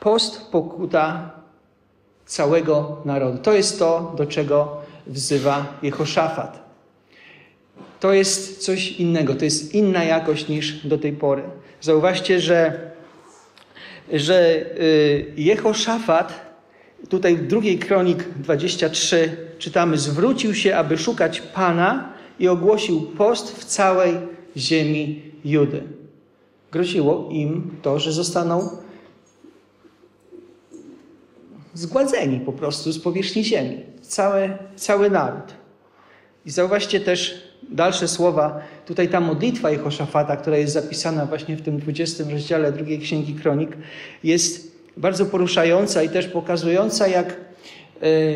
Post 0.00 0.50
pokuta 0.50 1.30
całego 2.26 2.96
narodu. 3.04 3.38
To 3.38 3.52
jest 3.52 3.78
to, 3.78 4.14
do 4.16 4.26
czego 4.26 4.85
wzywa 5.06 5.78
Jehoszafat. 5.82 6.66
To 8.00 8.12
jest 8.12 8.64
coś 8.64 8.92
innego, 8.92 9.34
to 9.34 9.44
jest 9.44 9.74
inna 9.74 10.04
jakość 10.04 10.48
niż 10.48 10.86
do 10.86 10.98
tej 10.98 11.12
pory. 11.12 11.42
Zauważcie, 11.80 12.40
że, 12.40 12.90
że 14.12 14.64
Jehoszafat, 15.36 16.56
tutaj 17.08 17.36
w 17.36 17.46
drugiej 17.46 17.78
kronik 17.78 18.24
23 18.36 19.36
czytamy, 19.58 19.98
zwrócił 19.98 20.54
się, 20.54 20.76
aby 20.76 20.98
szukać 20.98 21.40
Pana 21.40 22.12
i 22.38 22.48
ogłosił 22.48 23.00
post 23.00 23.58
w 23.58 23.64
całej 23.64 24.14
ziemi 24.56 25.22
Judy. 25.44 25.82
Groziło 26.72 27.28
im 27.30 27.70
to, 27.82 27.98
że 27.98 28.12
zostaną 28.12 28.68
zgładzeni 31.76 32.40
po 32.40 32.52
prostu 32.52 32.92
z 32.92 32.98
powierzchni 32.98 33.44
ziemi. 33.44 33.80
Cały, 34.02 34.58
cały 34.76 35.10
naród. 35.10 35.54
I 36.46 36.50
zauważcie 36.50 37.00
też 37.00 37.42
dalsze 37.70 38.08
słowa. 38.08 38.60
Tutaj 38.86 39.08
ta 39.08 39.20
modlitwa 39.20 39.70
Jehoszafata, 39.70 40.36
która 40.36 40.56
jest 40.56 40.72
zapisana 40.72 41.26
właśnie 41.26 41.56
w 41.56 41.62
tym 41.62 41.78
20 41.78 42.24
rozdziale 42.30 42.72
drugiej 42.72 42.98
Księgi 42.98 43.34
Kronik, 43.34 43.76
jest 44.24 44.76
bardzo 44.96 45.26
poruszająca 45.26 46.02
i 46.02 46.08
też 46.08 46.26
pokazująca, 46.26 47.08
jak, 47.08 47.36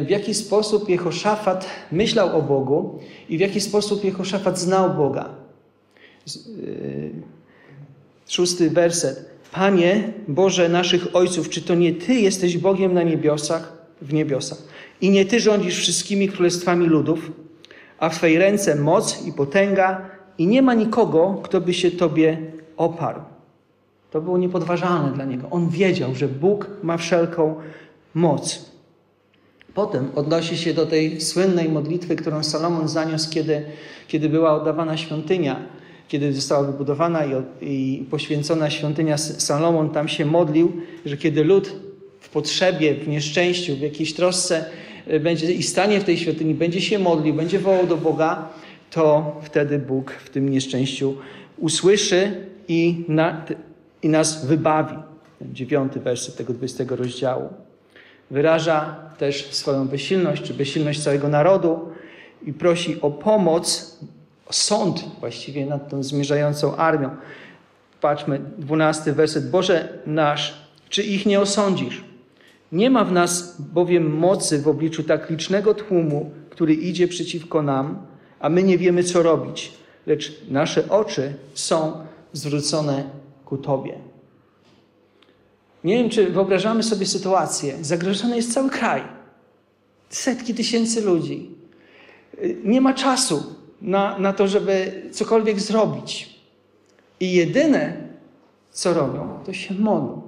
w 0.05 0.07
jaki 0.09 0.35
sposób 0.35 0.89
Jehoszafat 0.89 1.67
myślał 1.93 2.39
o 2.39 2.43
Bogu 2.43 2.99
i 3.29 3.39
w 3.39 3.41
jaki 3.41 3.61
sposób 3.61 4.05
Jehoszafat 4.05 4.59
znał 4.59 4.95
Boga. 4.95 5.29
Szósty 8.29 8.71
werset. 8.71 9.30
Panie 9.53 10.13
Boże 10.29 10.69
naszych 10.69 11.17
ojców, 11.17 11.49
czy 11.49 11.63
to 11.63 11.75
nie 11.75 11.93
Ty 11.93 12.15
jesteś 12.15 12.59
Bogiem 12.59 12.95
na 12.95 13.03
niebiosach, 13.03 13.73
w 14.03 14.13
niebiosach 14.13 14.59
i 15.01 15.11
nie 15.11 15.25
Ty 15.25 15.41
rządzisz 15.41 15.79
wszystkimi 15.79 16.29
królestwami 16.29 16.87
ludów, 16.87 17.33
a 17.99 18.09
w 18.09 18.17
Twej 18.17 18.39
ręce 18.39 18.77
moc 18.77 19.27
i 19.27 19.33
potęga 19.33 20.09
i 20.39 20.47
nie 20.47 20.63
ma 20.63 20.75
nikogo, 20.75 21.41
kto 21.43 21.61
by 21.61 21.75
się 21.75 21.91
Tobie 21.91 22.39
oparł. 22.77 23.21
To 24.11 24.21
było 24.21 24.39
niepodważalne 24.39 25.13
dla 25.13 25.25
niego. 25.25 25.49
On 25.51 25.69
wiedział, 25.69 26.15
że 26.15 26.29
Bóg 26.29 26.71
ma 26.83 26.97
wszelką 26.97 27.55
moc. 28.15 28.71
Potem 29.75 30.11
odnosi 30.15 30.59
się 30.59 30.75
do 30.75 30.87
tej 30.87 31.21
słynnej 31.21 31.69
modlitwy, 31.69 32.17
którą 32.17 32.43
Salomon 32.43 32.89
zaniósł, 32.89 33.31
kiedy, 33.31 33.65
kiedy 34.09 34.29
była 34.29 34.55
oddawana 34.55 34.97
świątynia 34.97 35.61
kiedy 36.11 36.33
została 36.33 36.63
wybudowana 36.63 37.23
i, 37.61 38.05
poświęcona 38.11 38.71
świątynia 38.71 39.19
Salomon, 39.19 39.91
tam 39.91 40.09
się 40.09 40.25
modlił, 40.25 40.73
że 41.07 41.17
kiedy 41.17 41.45
lud 41.45 41.73
w 42.21 42.29
potrzebie, 42.29 42.95
w 42.95 43.09
nieszczęściu, 43.09 43.77
w 43.77 43.81
jakiejś 43.81 44.15
trosce 44.15 44.65
będzie 45.21 45.53
i 45.53 45.63
stanie 45.63 46.01
w 46.01 46.05
tej 46.05 46.19
świątyni, 46.19 46.55
będzie 46.55 46.81
się 46.81 46.99
modlił, 46.99 47.35
będzie 47.35 47.59
wołał 47.59 47.87
do 47.87 47.97
Boga, 47.97 48.49
to 48.91 49.37
wtedy 49.43 49.79
Bóg 49.79 50.11
w 50.13 50.31
tym 50.31 50.49
nieszczęściu 50.49 51.17
usłyszy 51.59 52.47
i, 52.69 53.05
na, 53.09 53.45
i 54.03 54.09
nas 54.09 54.47
wybawi. 54.47 54.97
Ten 55.39 55.55
dziewiąty 55.55 56.01
werset 56.01 56.37
tego 56.37 56.53
20 56.53 56.85
rozdziału. 56.89 57.49
Wyraża 58.31 58.97
też 59.19 59.47
swoją 59.51 59.89
bezsilność, 59.89 60.43
czy 60.43 60.55
bezsilność 60.55 61.03
całego 61.03 61.29
narodu 61.29 61.79
i 62.47 62.53
prosi 62.53 63.01
o 63.01 63.11
pomoc 63.11 63.99
sąd 64.51 65.05
właściwie 65.21 65.67
nad 65.67 65.89
tą 65.89 66.03
zmierzającą 66.03 66.77
armią. 66.77 67.11
Patrzmy, 68.01 68.41
dwunasty 68.59 69.13
werset. 69.13 69.51
Boże 69.51 69.99
nasz, 70.07 70.55
czy 70.89 71.03
ich 71.03 71.27
nie 71.27 71.41
osądzisz? 71.41 72.05
Nie 72.73 72.91
ma 72.91 73.05
w 73.05 73.13
nas 73.13 73.61
bowiem 73.61 74.17
mocy 74.17 74.63
w 74.63 74.69
obliczu 74.69 75.03
tak 75.03 75.31
licznego 75.31 75.75
tłumu, 75.75 76.31
który 76.51 76.75
idzie 76.75 77.09
przeciwko 77.09 77.63
nam, 77.63 78.07
a 78.41 78.49
my 78.49 78.63
nie 78.63 78.79
wiemy, 78.79 79.05
co 79.05 79.23
robić. 79.23 79.73
lecz 80.07 80.33
nasze 80.49 80.89
oczy 80.89 81.35
są 81.55 81.93
zwrócone 82.33 83.05
ku 83.45 83.59
Tobie. 83.59 83.99
Nie 85.85 85.95
wiem, 85.95 86.11
czy 86.11 86.31
wyobrażamy 86.31 86.83
sobie 86.83 87.07
sytuację. 87.07 87.75
Zagrożony 87.81 88.37
jest 88.37 88.55
cały 88.55 88.71
kraj. 88.71 89.03
Setki 90.09 90.55
tysięcy 90.55 91.01
ludzi. 91.01 91.51
Nie 92.65 92.81
ma 92.81 92.95
czasu 92.95 93.55
na, 93.83 94.19
na 94.19 94.33
to, 94.33 94.49
żeby 94.49 95.03
cokolwiek 95.13 95.61
zrobić. 95.61 96.41
I 97.21 97.33
jedyne, 97.33 97.97
co 98.71 98.95
robią, 98.95 99.39
to 99.47 99.53
się 99.53 99.75
modlą. 99.75 100.23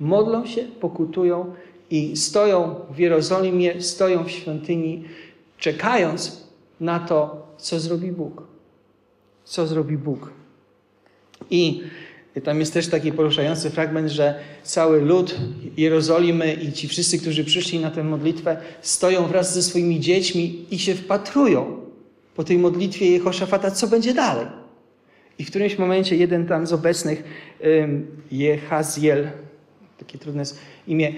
Modlą 0.00 0.46
się, 0.46 0.62
pokutują 0.62 1.54
i 1.90 2.16
stoją 2.16 2.74
w 2.90 2.98
Jerozolimie, 2.98 3.82
stoją 3.82 4.24
w 4.24 4.30
świątyni, 4.30 5.04
czekając 5.58 6.46
na 6.80 6.98
to, 6.98 7.46
co 7.58 7.80
zrobi 7.80 8.12
Bóg. 8.12 8.42
Co 9.44 9.66
zrobi 9.66 9.98
Bóg. 9.98 10.30
I 11.50 11.82
tam 12.44 12.60
jest 12.60 12.72
też 12.72 12.88
taki 12.88 13.12
poruszający 13.12 13.70
fragment, 13.70 14.10
że 14.10 14.40
cały 14.62 15.00
lud 15.00 15.36
Jerozolimy 15.76 16.54
i 16.54 16.72
ci 16.72 16.88
wszyscy, 16.88 17.18
którzy 17.18 17.44
przyszli 17.44 17.80
na 17.80 17.90
tę 17.90 18.04
modlitwę, 18.04 18.56
stoją 18.82 19.26
wraz 19.26 19.54
ze 19.54 19.62
swoimi 19.62 20.00
dziećmi 20.00 20.64
i 20.70 20.78
się 20.78 20.94
wpatrują 20.94 21.79
po 22.40 22.44
tej 22.44 22.58
modlitwie 22.58 23.10
Jehoszafata, 23.10 23.70
co 23.70 23.88
będzie 23.88 24.14
dalej. 24.14 24.46
I 25.38 25.44
w 25.44 25.50
którymś 25.50 25.78
momencie 25.78 26.16
jeden 26.16 26.46
tam 26.46 26.66
z 26.66 26.72
obecnych, 26.72 27.24
Jehaziel, 28.32 29.28
takie 29.98 30.18
trudne 30.18 30.42
imię, 30.86 31.12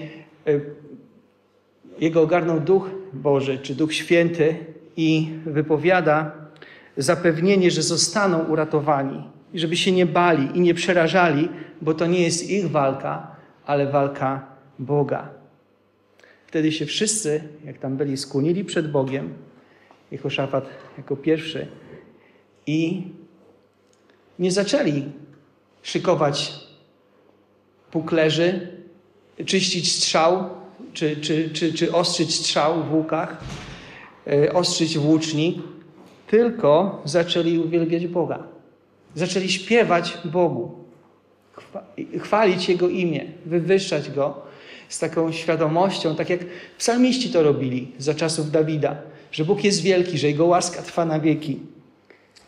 jego 1.99 2.21
ogarnął 2.21 2.59
Duch 2.59 2.89
Boży, 3.13 3.57
czy 3.57 3.75
Duch 3.75 3.93
Święty 3.93 4.55
i 4.97 5.29
wypowiada 5.45 6.31
zapewnienie, 6.97 7.71
że 7.71 7.81
zostaną 7.81 8.39
uratowani 8.39 9.23
i 9.53 9.59
żeby 9.59 9.75
się 9.77 9.91
nie 9.91 10.05
bali 10.05 10.57
i 10.57 10.61
nie 10.61 10.73
przerażali, 10.73 11.49
bo 11.81 11.93
to 11.93 12.05
nie 12.05 12.21
jest 12.21 12.49
ich 12.49 12.71
walka, 12.71 13.35
ale 13.65 13.91
walka 13.91 14.47
Boga. 14.79 15.29
Wtedy 16.47 16.71
się 16.71 16.85
wszyscy, 16.85 17.43
jak 17.65 17.77
tam 17.77 17.97
byli, 17.97 18.17
skłonili 18.17 18.65
przed 18.65 18.91
Bogiem, 18.91 19.33
Jehoszafat 20.13 20.65
jako 20.97 21.15
pierwszy 21.15 21.67
i 22.67 23.01
nie 24.39 24.51
zaczęli 24.51 25.03
szykować 25.81 26.53
puklerzy, 27.91 28.77
czyścić 29.45 29.91
strzał, 29.91 30.49
czy, 30.93 31.17
czy, 31.17 31.49
czy, 31.49 31.73
czy 31.73 31.93
ostrzyć 31.93 32.35
strzał 32.35 32.83
w 32.83 32.93
łukach, 32.93 33.37
e, 34.27 34.53
ostrzyć 34.53 34.97
włóczni, 34.97 35.61
tylko 36.27 37.01
zaczęli 37.05 37.59
uwielbiać 37.59 38.07
Boga. 38.07 38.43
Zaczęli 39.15 39.49
śpiewać 39.49 40.17
Bogu, 40.25 40.83
chwalić 42.19 42.69
Jego 42.69 42.89
imię, 42.89 43.25
wywyższać 43.45 44.11
Go 44.11 44.41
z 44.89 44.99
taką 44.99 45.31
świadomością, 45.31 46.15
tak 46.15 46.29
jak 46.29 46.39
psalmiści 46.77 47.29
to 47.29 47.43
robili 47.43 47.91
za 47.97 48.13
czasów 48.13 48.51
Dawida, 48.51 49.12
że 49.33 49.45
Bóg 49.45 49.63
jest 49.63 49.81
wielki, 49.81 50.17
że 50.17 50.27
Jego 50.27 50.45
łaska 50.45 50.81
trwa 50.81 51.05
na 51.05 51.19
wieki. 51.19 51.59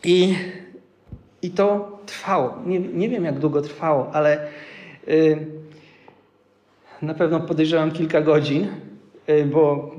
I, 0.04 0.34
i 1.42 1.50
to 1.50 1.98
trwało. 2.06 2.54
Nie, 2.66 2.80
nie 2.80 3.08
wiem, 3.08 3.24
jak 3.24 3.38
długo 3.38 3.62
trwało, 3.62 4.10
ale 4.12 4.48
y, 5.08 5.46
na 7.02 7.14
pewno 7.14 7.40
podejrzewam 7.40 7.92
kilka 7.92 8.20
godzin, 8.20 8.68
y, 9.28 9.44
bo 9.44 9.94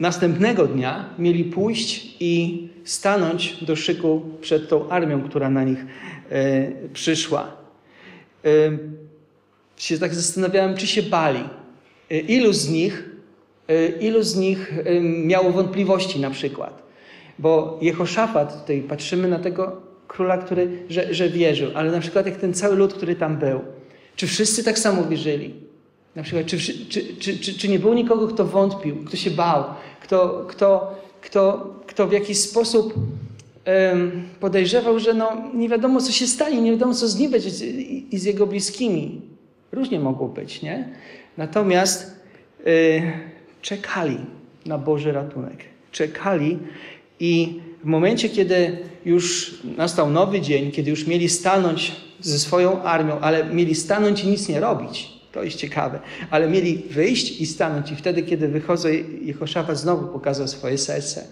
następnego 0.00 0.66
dnia 0.66 1.14
mieli 1.18 1.44
pójść 1.44 2.16
i 2.20 2.68
stanąć 2.84 3.64
do 3.64 3.76
szyku 3.76 4.22
przed 4.40 4.68
tą 4.68 4.88
armią, 4.88 5.22
która 5.22 5.50
na 5.50 5.64
nich 5.64 5.78
e, 6.30 6.70
przyszła. 6.92 7.56
E, 8.44 8.48
się 9.76 9.98
tak 9.98 10.14
zastanawiałem, 10.14 10.76
czy 10.76 10.86
się 10.86 11.02
bali. 11.02 11.44
Ilu 12.28 12.52
z 12.52 12.68
nich, 12.68 13.10
ilu 14.00 14.22
z 14.22 14.36
nich 14.36 14.74
e, 14.84 15.00
miało 15.00 15.50
wątpliwości 15.50 16.20
na 16.20 16.30
przykład. 16.30 16.82
Bo 17.38 17.78
Jehoszafat, 17.82 18.60
tutaj 18.60 18.82
patrzymy 18.82 19.28
na 19.28 19.38
tego 19.38 19.76
króla, 20.08 20.38
który, 20.38 20.68
że, 20.88 21.14
że 21.14 21.28
wierzył, 21.28 21.70
ale 21.74 21.90
na 21.92 22.00
przykład 22.00 22.26
jak 22.26 22.36
ten 22.36 22.54
cały 22.54 22.76
lud, 22.76 22.94
który 22.94 23.14
tam 23.16 23.36
był, 23.36 23.60
czy 24.16 24.26
wszyscy 24.26 24.64
tak 24.64 24.78
samo 24.78 25.04
wierzyli? 25.04 25.54
Na 26.16 26.22
przykład, 26.22 26.46
czy, 26.46 26.58
czy, 26.58 27.16
czy, 27.18 27.38
czy, 27.38 27.54
czy 27.54 27.68
nie 27.68 27.78
było 27.78 27.94
nikogo, 27.94 28.28
kto 28.28 28.44
wątpił, 28.44 29.04
kto 29.04 29.16
się 29.16 29.30
bał, 29.30 29.64
kto, 30.02 30.44
kto, 30.48 30.94
kto, 31.20 31.74
kto 31.86 32.06
w 32.06 32.12
jakiś 32.12 32.38
sposób 32.38 32.94
podejrzewał, 34.40 34.98
że 34.98 35.14
no, 35.14 35.32
nie 35.54 35.68
wiadomo, 35.68 36.00
co 36.00 36.12
się 36.12 36.26
stanie, 36.26 36.60
nie 36.60 36.70
wiadomo, 36.70 36.94
co 36.94 37.08
z 37.08 37.18
nim 37.18 37.30
będzie 37.30 37.66
i, 37.66 38.18
z 38.18 38.24
jego 38.24 38.46
bliskimi. 38.46 39.20
Różnie 39.72 40.00
mogło 40.00 40.28
być, 40.28 40.62
nie? 40.62 40.88
Natomiast 41.36 42.16
y, 42.66 43.02
czekali 43.62 44.18
na 44.66 44.78
Boży 44.78 45.12
ratunek. 45.12 45.64
Czekali 45.92 46.58
i 47.20 47.60
w 47.82 47.84
momencie, 47.84 48.28
kiedy 48.28 48.78
już 49.04 49.54
nastał 49.76 50.10
nowy 50.10 50.40
dzień, 50.40 50.70
kiedy 50.70 50.90
już 50.90 51.06
mieli 51.06 51.28
stanąć 51.28 51.92
ze 52.20 52.38
swoją 52.38 52.82
armią, 52.82 53.20
ale 53.20 53.44
mieli 53.44 53.74
stanąć 53.74 54.24
i 54.24 54.28
nic 54.28 54.48
nie 54.48 54.60
robić, 54.60 55.10
to 55.32 55.42
jest 55.42 55.56
ciekawe. 55.56 56.00
Ale 56.30 56.48
mieli 56.48 56.82
wyjść 56.90 57.40
i 57.40 57.46
stanąć 57.46 57.92
i 57.92 57.96
wtedy, 57.96 58.22
kiedy 58.22 58.48
wychodzą, 58.48 58.88
Jehoszafat 59.22 59.78
znowu 59.78 60.08
pokazał 60.08 60.48
swoje 60.48 60.78
serce. 60.78 61.24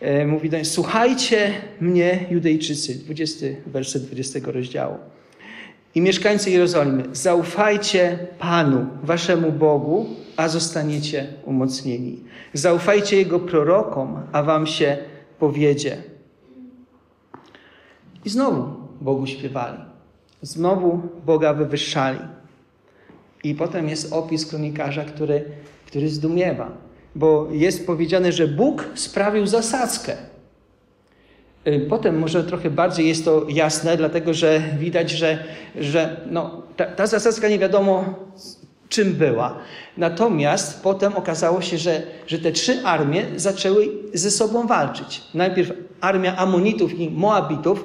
E, 0.00 0.26
mówi 0.26 0.50
do 0.50 0.58
nich, 0.58 0.66
słuchajcie 0.66 1.52
mnie, 1.80 2.26
Judejczycy, 2.30 2.94
20 2.94 3.46
werset 3.66 4.02
20 4.02 4.38
rozdziału. 4.44 4.98
I 5.94 6.00
mieszkańcy 6.00 6.50
Jerozolimy, 6.50 7.04
zaufajcie 7.12 8.18
Panu, 8.38 8.86
waszemu 9.02 9.52
Bogu, 9.52 10.06
a 10.36 10.48
zostaniecie 10.48 11.26
umocnieni. 11.44 12.24
Zaufajcie 12.54 13.16
Jego 13.16 13.40
prorokom, 13.40 14.20
a 14.32 14.42
wam 14.42 14.66
się 14.66 14.98
powiedzie. 15.38 15.96
I 18.24 18.30
znowu 18.30 18.64
Bogu 19.00 19.26
śpiewali. 19.26 19.78
Znowu 20.42 21.02
Boga 21.26 21.54
wywyższali. 21.54 22.18
I 23.44 23.54
potem 23.54 23.88
jest 23.88 24.12
opis 24.12 24.46
kronikarza, 24.46 25.04
który, 25.04 25.44
który 25.86 26.08
zdumiewa, 26.08 26.72
bo 27.14 27.48
jest 27.52 27.86
powiedziane, 27.86 28.32
że 28.32 28.48
Bóg 28.48 28.84
sprawił 28.94 29.46
zasadzkę. 29.46 30.16
Y, 31.66 31.86
potem 31.88 32.18
może 32.18 32.44
trochę 32.44 32.70
bardziej 32.70 33.08
jest 33.08 33.24
to 33.24 33.46
jasne, 33.48 33.96
dlatego 33.96 34.34
że 34.34 34.62
widać, 34.78 35.10
że, 35.10 35.38
że 35.80 36.20
no, 36.30 36.62
ta, 36.76 36.84
ta 36.84 37.06
zasadzka 37.06 37.48
nie 37.48 37.58
wiadomo 37.58 38.14
czym 38.88 39.12
była. 39.12 39.58
Natomiast 39.96 40.82
potem 40.82 41.16
okazało 41.16 41.60
się, 41.60 41.78
że, 41.78 42.02
że 42.26 42.38
te 42.38 42.52
trzy 42.52 42.82
armie 42.84 43.24
zaczęły 43.36 43.88
ze 44.14 44.30
sobą 44.30 44.66
walczyć. 44.66 45.22
Najpierw 45.34 45.72
armia 46.00 46.36
Amonitów 46.36 47.00
i 47.00 47.10
Moabitów 47.10 47.84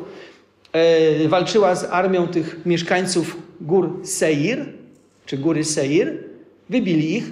e, 0.73 1.27
walczyła 1.27 1.75
z 1.75 1.83
armią 1.83 2.27
tych 2.27 2.65
mieszkańców 2.65 3.37
gór 3.61 3.99
Seir, 4.03 4.65
czy 5.25 5.37
góry 5.37 5.63
Seir, 5.63 6.23
wybili 6.69 7.17
ich 7.17 7.31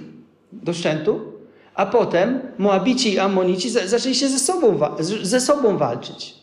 do 0.52 0.72
szczętu, 0.72 1.31
a 1.74 1.86
potem 1.86 2.40
Moabici 2.58 3.12
i 3.12 3.18
Amonici 3.18 3.70
zaczęli 3.70 4.14
się 4.14 4.28
ze 4.28 4.38
sobą, 4.38 4.78
ze 5.22 5.40
sobą 5.40 5.76
walczyć. 5.76 6.34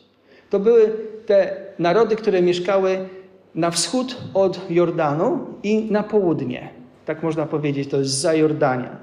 To 0.49 0.59
były 0.59 0.95
te 1.25 1.55
narody, 1.79 2.15
które 2.15 2.41
mieszkały 2.41 3.09
na 3.55 3.71
wschód 3.71 4.17
od 4.33 4.59
Jordanu 4.69 5.47
i 5.63 5.91
na 5.91 6.03
południe. 6.03 6.69
Tak 7.05 7.23
można 7.23 7.45
powiedzieć, 7.45 7.89
to 7.89 7.97
jest 7.97 8.11
za 8.11 8.33
Jordania. 8.33 8.97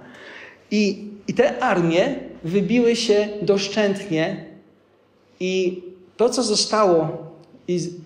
I, 0.71 1.09
i 1.29 1.35
te 1.35 1.63
armie 1.63 2.15
wybiły 2.45 2.97
się 2.97 3.29
doszczętnie 3.43 4.45
i 5.41 5.83
to, 6.17 6.29
co 6.29 6.43
zostało 6.43 7.27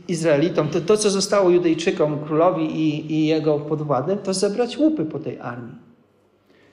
Izraelitom, 0.09 0.69
to, 0.69 0.81
to 0.81 0.97
co 0.97 1.11
zostało 1.11 1.51
Judejczykom, 1.51 2.25
królowi 2.27 2.65
i, 2.65 3.13
i 3.13 3.27
jego 3.27 3.59
podwładnym, 3.59 4.19
to 4.19 4.35
zebrać 4.35 4.79
łupy 4.79 5.05
po 5.05 5.19
tej 5.19 5.39
armii. 5.39 5.75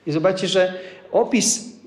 I 0.06 0.12
zobaczcie, 0.12 0.48
że 0.48 0.74
opis, 1.12 1.78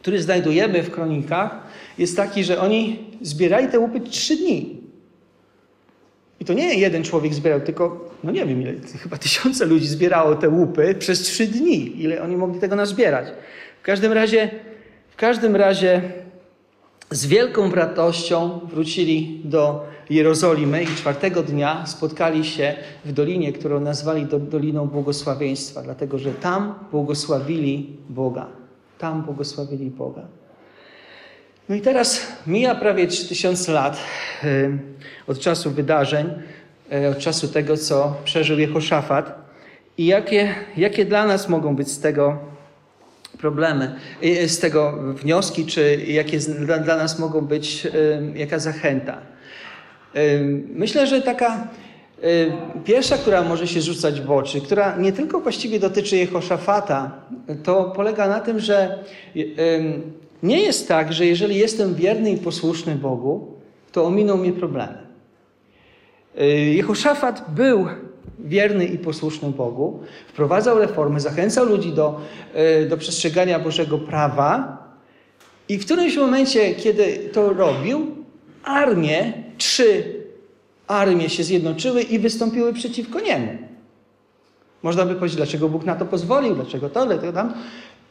który 0.00 0.22
znajdujemy 0.22 0.82
w 0.82 0.90
kronikach, 0.90 1.66
jest 1.98 2.16
taki, 2.16 2.44
że 2.44 2.60
oni 2.60 2.98
zbierali 3.22 3.68
te 3.68 3.78
łupy 3.78 4.00
trzy 4.00 4.36
dni. 4.36 4.80
I 6.40 6.44
to 6.44 6.52
nie 6.52 6.74
jeden 6.74 7.04
człowiek 7.04 7.34
zbierał, 7.34 7.60
tylko, 7.60 8.10
no 8.24 8.30
nie 8.30 8.46
wiem 8.46 8.62
ile, 8.62 8.72
chyba 9.02 9.18
tysiące 9.18 9.64
ludzi 9.64 9.86
zbierało 9.86 10.34
te 10.34 10.48
łupy 10.48 10.94
przez 10.98 11.20
trzy 11.20 11.46
dni. 11.46 12.02
Ile 12.02 12.22
oni 12.22 12.36
mogli 12.36 12.60
tego 12.60 12.76
nazbierać. 12.76 13.28
W 13.80 13.82
każdym 13.82 14.12
razie, 14.12 14.50
w 15.10 15.16
każdym 15.16 15.56
razie 15.56 16.02
z 17.10 17.26
wielką 17.26 17.74
radością 17.74 18.60
wrócili 18.72 19.40
do 19.44 19.86
Jerozolimy 20.10 20.82
i 20.82 20.86
czwartego 20.86 21.42
dnia 21.42 21.86
spotkali 21.86 22.44
się 22.44 22.74
w 23.04 23.12
dolinie, 23.12 23.52
którą 23.52 23.80
nazwali 23.80 24.26
Doliną 24.26 24.86
Błogosławieństwa, 24.86 25.82
dlatego 25.82 26.18
że 26.18 26.32
tam 26.32 26.74
błogosławili 26.92 27.96
Boga. 28.08 28.46
Tam 28.98 29.22
błogosławili 29.22 29.90
Boga. 29.90 30.22
No 31.68 31.74
i 31.74 31.80
teraz 31.80 32.26
mija 32.46 32.74
prawie 32.74 33.06
3000 33.06 33.72
lat 33.72 33.98
y, 34.44 34.78
od 35.26 35.38
czasu 35.38 35.70
wydarzeń, 35.70 36.26
y, 36.92 37.08
od 37.08 37.18
czasu 37.18 37.48
tego, 37.48 37.76
co 37.76 38.16
przeżył 38.24 38.58
Jehoszafat. 38.58 39.46
I 39.98 40.06
jakie, 40.06 40.54
jakie 40.76 41.04
dla 41.04 41.26
nas 41.26 41.48
mogą 41.48 41.76
być 41.76 41.88
z 41.88 42.00
tego 42.00 42.38
problemy, 43.38 43.94
y, 44.24 44.48
z 44.48 44.58
tego 44.58 44.92
wnioski, 45.14 45.66
czy 45.66 46.04
jakie 46.06 46.38
dla, 46.38 46.78
dla 46.78 46.96
nas 46.96 47.18
mogą 47.18 47.40
być, 47.40 47.86
jaka 48.34 48.58
zachęta? 48.58 49.35
Myślę, 50.74 51.06
że 51.06 51.22
taka 51.22 51.68
pierwsza, 52.84 53.18
która 53.18 53.42
może 53.42 53.66
się 53.66 53.80
rzucać 53.80 54.20
w 54.20 54.30
oczy, 54.30 54.60
która 54.60 54.96
nie 54.96 55.12
tylko 55.12 55.40
właściwie 55.40 55.80
dotyczy 55.80 56.16
Jehoszafata, 56.16 57.10
to 57.62 57.92
polega 57.96 58.28
na 58.28 58.40
tym, 58.40 58.60
że 58.60 58.98
nie 60.42 60.60
jest 60.62 60.88
tak, 60.88 61.12
że 61.12 61.26
jeżeli 61.26 61.56
jestem 61.56 61.94
wierny 61.94 62.30
i 62.30 62.36
posłuszny 62.36 62.94
Bogu, 62.94 63.54
to 63.92 64.04
ominą 64.04 64.36
mnie 64.36 64.52
problemy. 64.52 64.98
Jehoszafat 66.74 67.44
był 67.54 67.86
wierny 68.38 68.84
i 68.84 68.98
posłuszny 68.98 69.50
Bogu, 69.50 70.00
wprowadzał 70.28 70.78
reformy, 70.78 71.20
zachęcał 71.20 71.66
ludzi 71.66 71.92
do, 71.92 72.20
y, 72.82 72.88
do 72.88 72.96
przestrzegania 72.96 73.58
Bożego 73.58 73.98
prawa 73.98 74.78
i 75.68 75.78
w 75.78 75.84
którymś 75.84 76.16
momencie, 76.16 76.74
kiedy 76.74 77.30
to 77.32 77.52
robił, 77.52 78.06
armie, 78.64 79.32
trzy 79.58 80.04
armie 80.86 81.28
się 81.28 81.44
zjednoczyły 81.44 82.02
i 82.02 82.18
wystąpiły 82.18 82.72
przeciwko 82.72 83.20
niemu. 83.20 83.58
Można 84.82 85.06
by 85.06 85.14
powiedzieć, 85.14 85.36
dlaczego 85.36 85.68
Bóg 85.68 85.84
na 85.84 85.96
to 85.96 86.06
pozwolił, 86.06 86.54
dlaczego 86.54 86.90
to, 86.90 87.06
dlaczego 87.06 87.32
tam, 87.32 87.54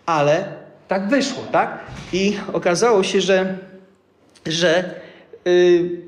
ale 0.06 0.46
tak 0.88 1.10
wyszło, 1.10 1.44
tak? 1.52 1.80
I 2.14 2.34
okazało 2.54 3.04
się, 3.04 3.22
że, 3.22 3.58
że 4.46 5.00
yy, 5.46 6.02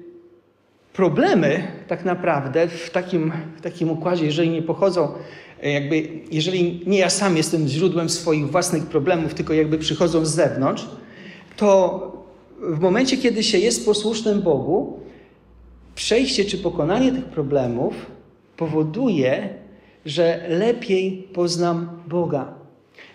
problemy 0.93 1.67
tak 1.87 2.05
naprawdę 2.05 2.67
w 2.67 2.89
takim, 2.89 3.31
w 3.57 3.61
takim 3.61 3.91
układzie, 3.91 4.25
jeżeli 4.25 4.49
nie 4.49 4.61
pochodzą, 4.61 5.11
y, 5.63 5.69
jakby, 5.69 6.09
jeżeli 6.31 6.83
nie 6.87 6.97
ja 6.99 7.09
sam 7.09 7.37
jestem 7.37 7.67
źródłem 7.67 8.09
swoich 8.09 8.51
własnych 8.51 8.85
problemów, 8.85 9.33
tylko 9.33 9.53
jakby 9.53 9.77
przychodzą 9.77 10.25
z 10.25 10.29
zewnątrz, 10.29 10.87
to 11.57 12.01
w 12.59 12.79
momencie, 12.79 13.17
kiedy 13.17 13.43
się 13.43 13.57
jest 13.57 13.85
posłusznym 13.85 14.41
Bogu, 14.41 14.99
przejście 15.97 16.45
czy 16.45 16.57
pokonanie 16.57 17.11
tych 17.11 17.25
problemów 17.25 18.05
powoduje, 18.57 19.49
że 20.05 20.45
lepiej 20.49 21.27
poznam 21.33 22.03
Boga 22.07 22.57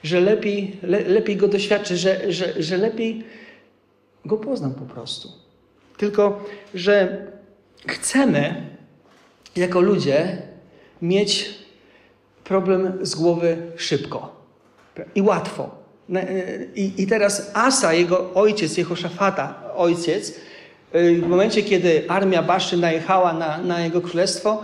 że 0.03 0.21
lepiej, 0.21 0.77
le, 0.83 1.01
lepiej 1.01 1.37
go 1.37 1.49
doświadczę, 1.49 1.97
że, 1.97 2.33
że, 2.33 2.63
że 2.63 2.77
lepiej 2.77 3.25
go 4.25 4.37
poznam 4.37 4.75
po 4.75 4.95
prostu. 4.95 5.29
Tylko, 5.97 6.45
że 6.75 7.27
chcemy 7.87 8.67
jako 9.57 9.81
ludzie 9.81 10.43
mieć 11.03 11.55
problem 12.45 12.99
z 13.03 13.15
głowy 13.15 13.57
szybko 13.77 14.43
i 15.15 15.23
łatwo. 15.23 15.83
I, 16.75 16.93
I 16.99 17.07
teraz 17.07 17.51
Asa, 17.55 17.93
jego 17.93 18.35
ojciec, 18.35 18.77
jego 18.77 18.97
szafata, 18.97 19.73
ojciec, 19.77 20.41
w 20.95 21.27
momencie, 21.29 21.63
kiedy 21.63 22.05
armia 22.09 22.43
Baszy 22.43 22.77
najechała 22.77 23.33
na, 23.33 23.59
na 23.59 23.81
jego 23.81 24.01
królestwo, 24.01 24.63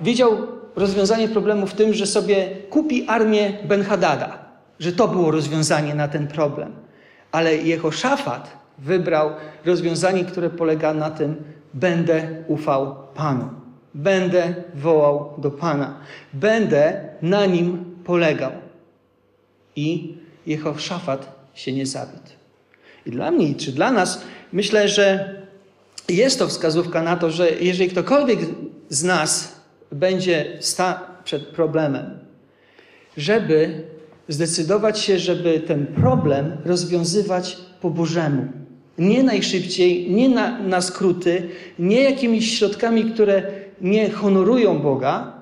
widział 0.00 0.30
rozwiązanie 0.76 1.28
problemu 1.28 1.66
w 1.66 1.74
tym, 1.74 1.94
że 1.94 2.06
sobie 2.06 2.48
kupi 2.70 3.06
armię 3.08 3.52
Ben-Hadada 3.68 4.44
że 4.80 4.92
to 4.92 5.08
było 5.08 5.30
rozwiązanie 5.30 5.94
na 5.94 6.08
ten 6.08 6.26
problem. 6.26 6.72
Ale 7.32 7.56
Jehoszafat 7.56 8.56
wybrał 8.78 9.30
rozwiązanie, 9.64 10.24
które 10.24 10.50
polega 10.50 10.94
na 10.94 11.10
tym, 11.10 11.36
będę 11.74 12.28
ufał 12.48 12.96
Panu. 13.14 13.48
Będę 13.94 14.54
wołał 14.74 15.34
do 15.38 15.50
Pana. 15.50 15.96
Będę 16.32 17.08
na 17.22 17.46
nim 17.46 17.94
polegał. 18.04 18.52
I 19.76 20.16
Jehoszafat 20.46 21.48
się 21.54 21.72
nie 21.72 21.86
zawiódł. 21.86 22.30
I 23.06 23.10
dla 23.10 23.30
mnie, 23.30 23.54
czy 23.54 23.72
dla 23.72 23.92
nas, 23.92 24.24
myślę, 24.52 24.88
że 24.88 25.34
jest 26.08 26.38
to 26.38 26.48
wskazówka 26.48 27.02
na 27.02 27.16
to, 27.16 27.30
że 27.30 27.50
jeżeli 27.50 27.90
ktokolwiek 27.90 28.38
z 28.88 29.04
nas 29.04 29.60
będzie 29.92 30.56
sta 30.60 31.00
przed 31.24 31.46
problemem, 31.46 32.18
żeby 33.16 33.82
zdecydować 34.28 35.00
się, 35.00 35.18
żeby 35.18 35.60
ten 35.60 35.86
problem 35.86 36.56
rozwiązywać 36.64 37.56
po 37.80 37.90
Bożemu. 37.90 38.46
Nie 38.98 39.22
najszybciej, 39.22 40.10
nie 40.10 40.28
na, 40.28 40.62
na 40.62 40.80
skróty, 40.80 41.48
nie 41.78 42.02
jakimiś 42.02 42.58
środkami, 42.58 43.04
które 43.04 43.42
nie 43.80 44.10
honorują 44.10 44.78
Boga, 44.78 45.32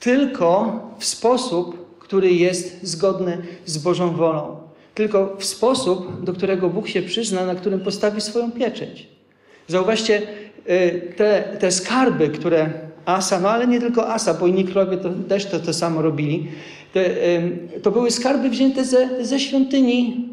tylko 0.00 0.80
w 0.98 1.04
sposób, 1.04 1.98
który 1.98 2.32
jest 2.32 2.86
zgodny 2.86 3.38
z 3.66 3.78
Bożą 3.78 4.16
wolą. 4.16 4.56
Tylko 4.94 5.36
w 5.38 5.44
sposób, 5.44 6.24
do 6.24 6.32
którego 6.32 6.70
Bóg 6.70 6.88
się 6.88 7.02
przyzna, 7.02 7.46
na 7.46 7.54
którym 7.54 7.80
postawi 7.80 8.20
swoją 8.20 8.52
pieczęć. 8.52 9.13
Zauważcie, 9.68 10.22
y, 10.70 11.12
te, 11.16 11.56
te 11.60 11.70
skarby, 11.70 12.28
które 12.28 12.70
Asa, 13.04 13.40
no 13.40 13.50
ale 13.50 13.66
nie 13.66 13.80
tylko 13.80 14.08
Asa, 14.08 14.34
bo 14.34 14.46
inni 14.46 14.64
królowie 14.64 14.96
to, 14.96 15.10
też 15.28 15.46
to, 15.46 15.60
to 15.60 15.72
samo 15.72 16.02
robili, 16.02 16.48
te, 16.92 17.10
to 17.82 17.90
były 17.90 18.10
skarby 18.10 18.50
wzięte 18.50 18.84
ze, 18.84 19.24
ze 19.24 19.40
świątyni 19.40 20.28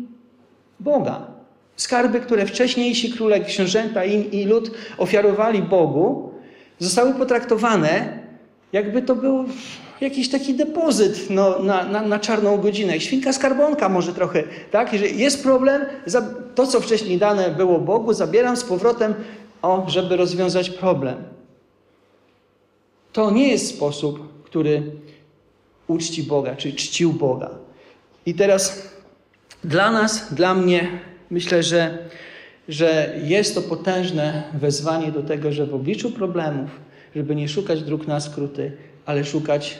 Boga. 0.79 1.27
Skarby, 1.75 2.19
które 2.19 2.45
wcześniejsi 2.45 3.11
króle, 3.11 3.39
książęta 3.39 4.05
i, 4.05 4.39
i 4.39 4.45
lud 4.45 4.71
ofiarowali 4.97 5.61
Bogu, 5.61 6.31
zostały 6.79 7.13
potraktowane, 7.13 8.19
jakby 8.73 9.01
to 9.01 9.15
był 9.15 9.45
jakiś 10.01 10.29
taki 10.29 10.53
depozyt 10.53 11.29
no, 11.29 11.59
na, 11.59 11.83
na, 11.83 12.01
na, 12.01 12.19
czarną 12.19 12.57
godzinę. 12.57 12.99
Świnka 12.99 13.33
skarbonka 13.33 13.89
może 13.89 14.13
trochę, 14.13 14.43
tak? 14.71 14.93
Jeżeli 14.93 15.19
jest 15.19 15.43
problem, 15.43 15.85
to 16.55 16.67
co 16.67 16.81
wcześniej 16.81 17.17
dane 17.17 17.51
było 17.51 17.79
Bogu, 17.79 18.13
zabieram 18.13 18.57
z 18.57 18.63
powrotem, 18.63 19.13
o, 19.61 19.85
żeby 19.87 20.17
rozwiązać 20.17 20.69
problem. 20.69 21.15
To 23.13 23.31
nie 23.31 23.51
jest 23.51 23.67
sposób, 23.67 24.43
który 24.43 24.83
uczci 25.87 26.23
Boga, 26.23 26.55
czy 26.55 26.73
czcił 26.73 27.13
Boga. 27.13 27.49
I 28.25 28.33
teraz 28.33 28.91
dla 29.63 29.91
nas, 29.91 30.33
dla 30.33 30.53
mnie, 30.53 30.87
myślę, 31.29 31.63
że, 31.63 31.97
że 32.67 33.19
jest 33.23 33.55
to 33.55 33.61
potężne 33.61 34.43
wezwanie 34.53 35.11
do 35.11 35.23
tego, 35.23 35.51
że 35.51 35.65
w 35.65 35.75
obliczu 35.75 36.11
problemów, 36.11 36.69
żeby 37.15 37.35
nie 37.35 37.49
szukać 37.49 37.83
dróg 37.83 38.07
na 38.07 38.19
skróty, 38.19 38.71
ale 39.05 39.25
szukać 39.25 39.79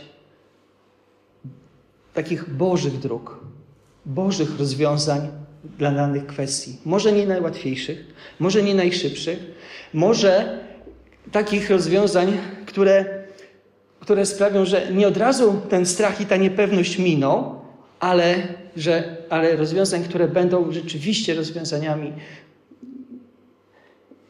takich 2.14 2.54
Bożych 2.54 3.00
dróg, 3.00 3.40
Bożych 4.06 4.60
rozwiązań 4.60 5.30
dla 5.78 5.92
danych 5.92 6.26
kwestii. 6.26 6.78
Może 6.86 7.12
nie 7.12 7.28
najłatwiejszych, 7.28 8.14
może 8.40 8.64
nie 8.64 8.76
najszybszych, 8.76 9.40
może 9.94 10.60
takich 11.32 11.70
rozwiązań, 11.70 12.38
które 12.66 13.22
które 14.02 14.26
sprawią, 14.26 14.66
że 14.66 14.92
nie 14.94 15.08
od 15.08 15.18
razu 15.18 15.62
ten 15.70 15.86
strach 15.86 16.22
i 16.22 16.26
ta 16.26 16.38
niepewność 16.38 17.00
miną, 17.00 17.60
ale, 18.00 18.36
że, 18.78 19.18
ale 19.30 19.56
rozwiązań, 19.56 20.04
które 20.04 20.28
będą 20.28 20.72
rzeczywiście 20.72 21.34
rozwiązaniami, 21.34 22.14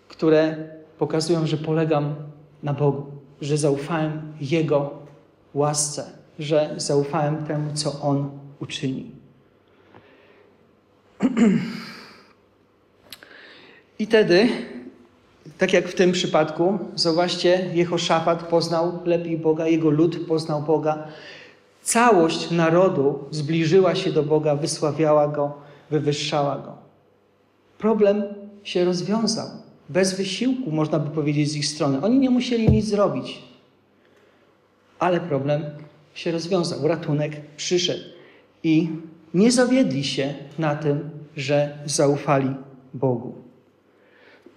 które 0.07 0.55
pokazują, 0.97 1.47
że 1.47 1.57
polegam 1.57 2.15
na 2.63 2.73
Bogu, 2.73 3.05
że 3.41 3.57
zaufałem 3.57 4.33
Jego 4.41 4.89
łasce, 5.53 6.03
że 6.41 6.73
zaufałem 6.77 7.45
temu, 7.45 7.73
co 7.73 8.01
On 8.01 8.29
uczyni. 8.59 9.11
I 13.99 14.05
wtedy 14.05 14.49
tak 15.57 15.73
jak 15.73 15.87
w 15.87 15.95
tym 15.95 16.11
przypadku, 16.11 16.79
zauważcie, 16.95 17.69
Jehoszafat 17.73 18.43
poznał 18.43 18.99
lepiej 19.05 19.37
Boga, 19.37 19.67
jego 19.67 19.89
lud 19.89 20.27
poznał 20.27 20.61
Boga. 20.61 21.07
Całość 21.81 22.51
narodu 22.51 23.19
zbliżyła 23.31 23.95
się 23.95 24.11
do 24.11 24.23
Boga, 24.23 24.55
wysławiała 24.55 25.27
Go, 25.27 25.53
wywyższała 25.89 26.57
Go. 26.57 26.73
Problem 27.77 28.23
się 28.63 28.85
rozwiązał. 28.85 29.47
Bez 29.89 30.13
wysiłku, 30.13 30.71
można 30.71 30.99
by 30.99 31.09
powiedzieć, 31.09 31.51
z 31.51 31.55
ich 31.55 31.65
strony. 31.65 32.01
Oni 32.01 32.19
nie 32.19 32.29
musieli 32.29 32.69
nic 32.69 32.85
zrobić. 32.85 33.41
Ale 34.99 35.19
problem 35.19 35.65
się 36.13 36.31
rozwiązał. 36.31 36.87
Ratunek 36.87 37.31
przyszedł. 37.57 38.03
I 38.63 38.89
nie 39.33 39.51
zawiedli 39.51 40.03
się 40.03 40.33
na 40.59 40.75
tym, 40.75 41.09
że 41.37 41.77
zaufali 41.85 42.49
Bogu. 42.93 43.33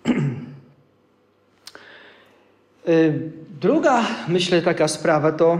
Y, 2.89 3.31
druga, 3.61 4.07
myślę, 4.29 4.63
taka 4.63 4.89
sprawa 4.89 5.33
to 5.33 5.59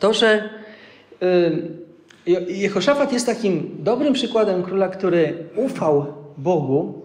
to, 0.00 0.14
że 0.14 0.50
y, 1.22 1.84
Jehoszafat 2.48 3.12
jest 3.12 3.26
takim 3.26 3.76
dobrym 3.78 4.12
przykładem 4.12 4.62
króla, 4.62 4.88
który 4.88 5.48
ufał 5.56 6.06
Bogu 6.36 7.02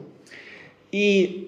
I, 0.91 1.47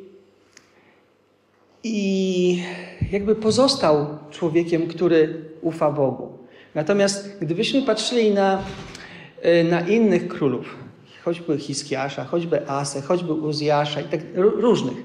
I 1.83 2.63
jakby 3.11 3.35
pozostał 3.35 4.07
człowiekiem, 4.31 4.87
który 4.87 5.50
ufa 5.61 5.91
Bogu. 5.91 6.37
Natomiast 6.75 7.37
gdybyśmy 7.41 7.81
patrzyli 7.81 8.31
na, 8.31 8.63
e, 9.41 9.63
na 9.63 9.81
innych 9.81 10.27
królów, 10.27 10.75
choćby 11.23 11.57
Hiskiasza, 11.57 12.25
choćby 12.25 12.69
Asę, 12.69 13.01
choćby 13.01 13.33
Uzjasza 13.33 14.01
i 14.01 14.03
tak 14.03 14.19
różnych, 14.35 14.97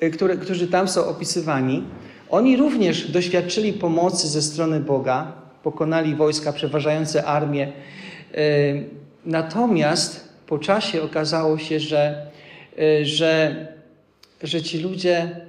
e, 0.00 0.10
które, 0.10 0.36
którzy 0.36 0.68
tam 0.68 0.88
są 0.88 1.06
opisywani, 1.06 1.84
oni 2.30 2.56
również 2.56 3.10
doświadczyli 3.10 3.72
pomocy 3.72 4.28
ze 4.28 4.42
strony 4.42 4.80
Boga, 4.80 5.32
pokonali 5.62 6.14
wojska, 6.14 6.52
przeważające 6.52 7.24
armię. 7.24 7.72
E, 8.34 8.42
natomiast 9.26 10.28
po 10.46 10.58
czasie 10.58 11.02
okazało 11.02 11.58
się, 11.58 11.80
że, 11.80 12.26
że, 13.02 13.66
że 14.42 14.62
ci 14.62 14.78
ludzie 14.78 15.40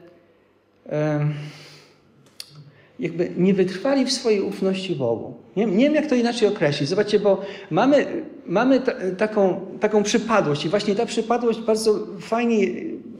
jakby 3.01 3.31
nie 3.37 3.53
wytrwali 3.53 4.05
w 4.05 4.11
swojej 4.11 4.41
ufności 4.41 4.95
Bogu. 4.95 5.33
Nie, 5.55 5.65
nie 5.65 5.85
wiem, 5.85 5.95
jak 5.95 6.07
to 6.07 6.15
inaczej 6.15 6.47
określić. 6.47 6.89
Zobaczcie, 6.89 7.19
bo 7.19 7.41
mamy, 7.71 8.23
mamy 8.45 8.79
ta, 8.79 8.91
taką, 9.17 9.61
taką 9.79 10.03
przypadłość 10.03 10.65
i 10.65 10.69
właśnie 10.69 10.95
ta 10.95 11.05
przypadłość 11.05 11.59
bardzo 11.59 12.07
fajnie 12.19 12.67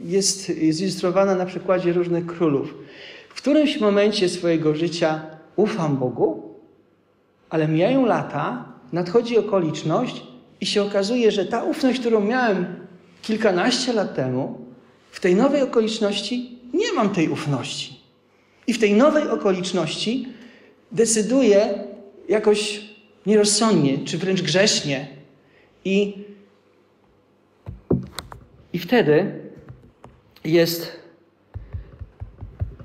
jest 0.04 0.52
zilustrowana 0.70 1.34
na 1.34 1.46
przykładzie 1.46 1.92
różnych 1.92 2.26
królów. 2.26 2.74
W 3.28 3.34
którymś 3.34 3.80
momencie 3.80 4.28
swojego 4.28 4.74
życia 4.74 5.22
ufam 5.56 5.96
Bogu, 5.96 6.42
ale 7.50 7.68
mijają 7.68 8.06
lata, 8.06 8.64
nadchodzi 8.92 9.38
okoliczność 9.38 10.22
i 10.60 10.66
się 10.66 10.82
okazuje, 10.82 11.30
że 11.30 11.46
ta 11.46 11.64
ufność, 11.64 12.00
którą 12.00 12.20
miałem 12.20 12.66
kilkanaście 13.22 13.92
lat 13.92 14.14
temu, 14.14 14.58
w 15.10 15.20
tej 15.20 15.34
nowej 15.34 15.62
okoliczności 15.62 16.58
nie 16.74 16.92
mam 16.92 17.10
tej 17.10 17.28
ufności. 17.28 18.01
I 18.66 18.72
w 18.72 18.78
tej 18.78 18.94
nowej 18.94 19.28
okoliczności 19.28 20.28
decyduję 20.92 21.84
jakoś 22.28 22.90
nierozsądnie, 23.26 23.98
czy 23.98 24.18
wręcz 24.18 24.42
grzesznie. 24.42 25.08
I, 25.84 26.24
i 28.72 28.78
wtedy 28.78 29.40
jest 30.44 31.00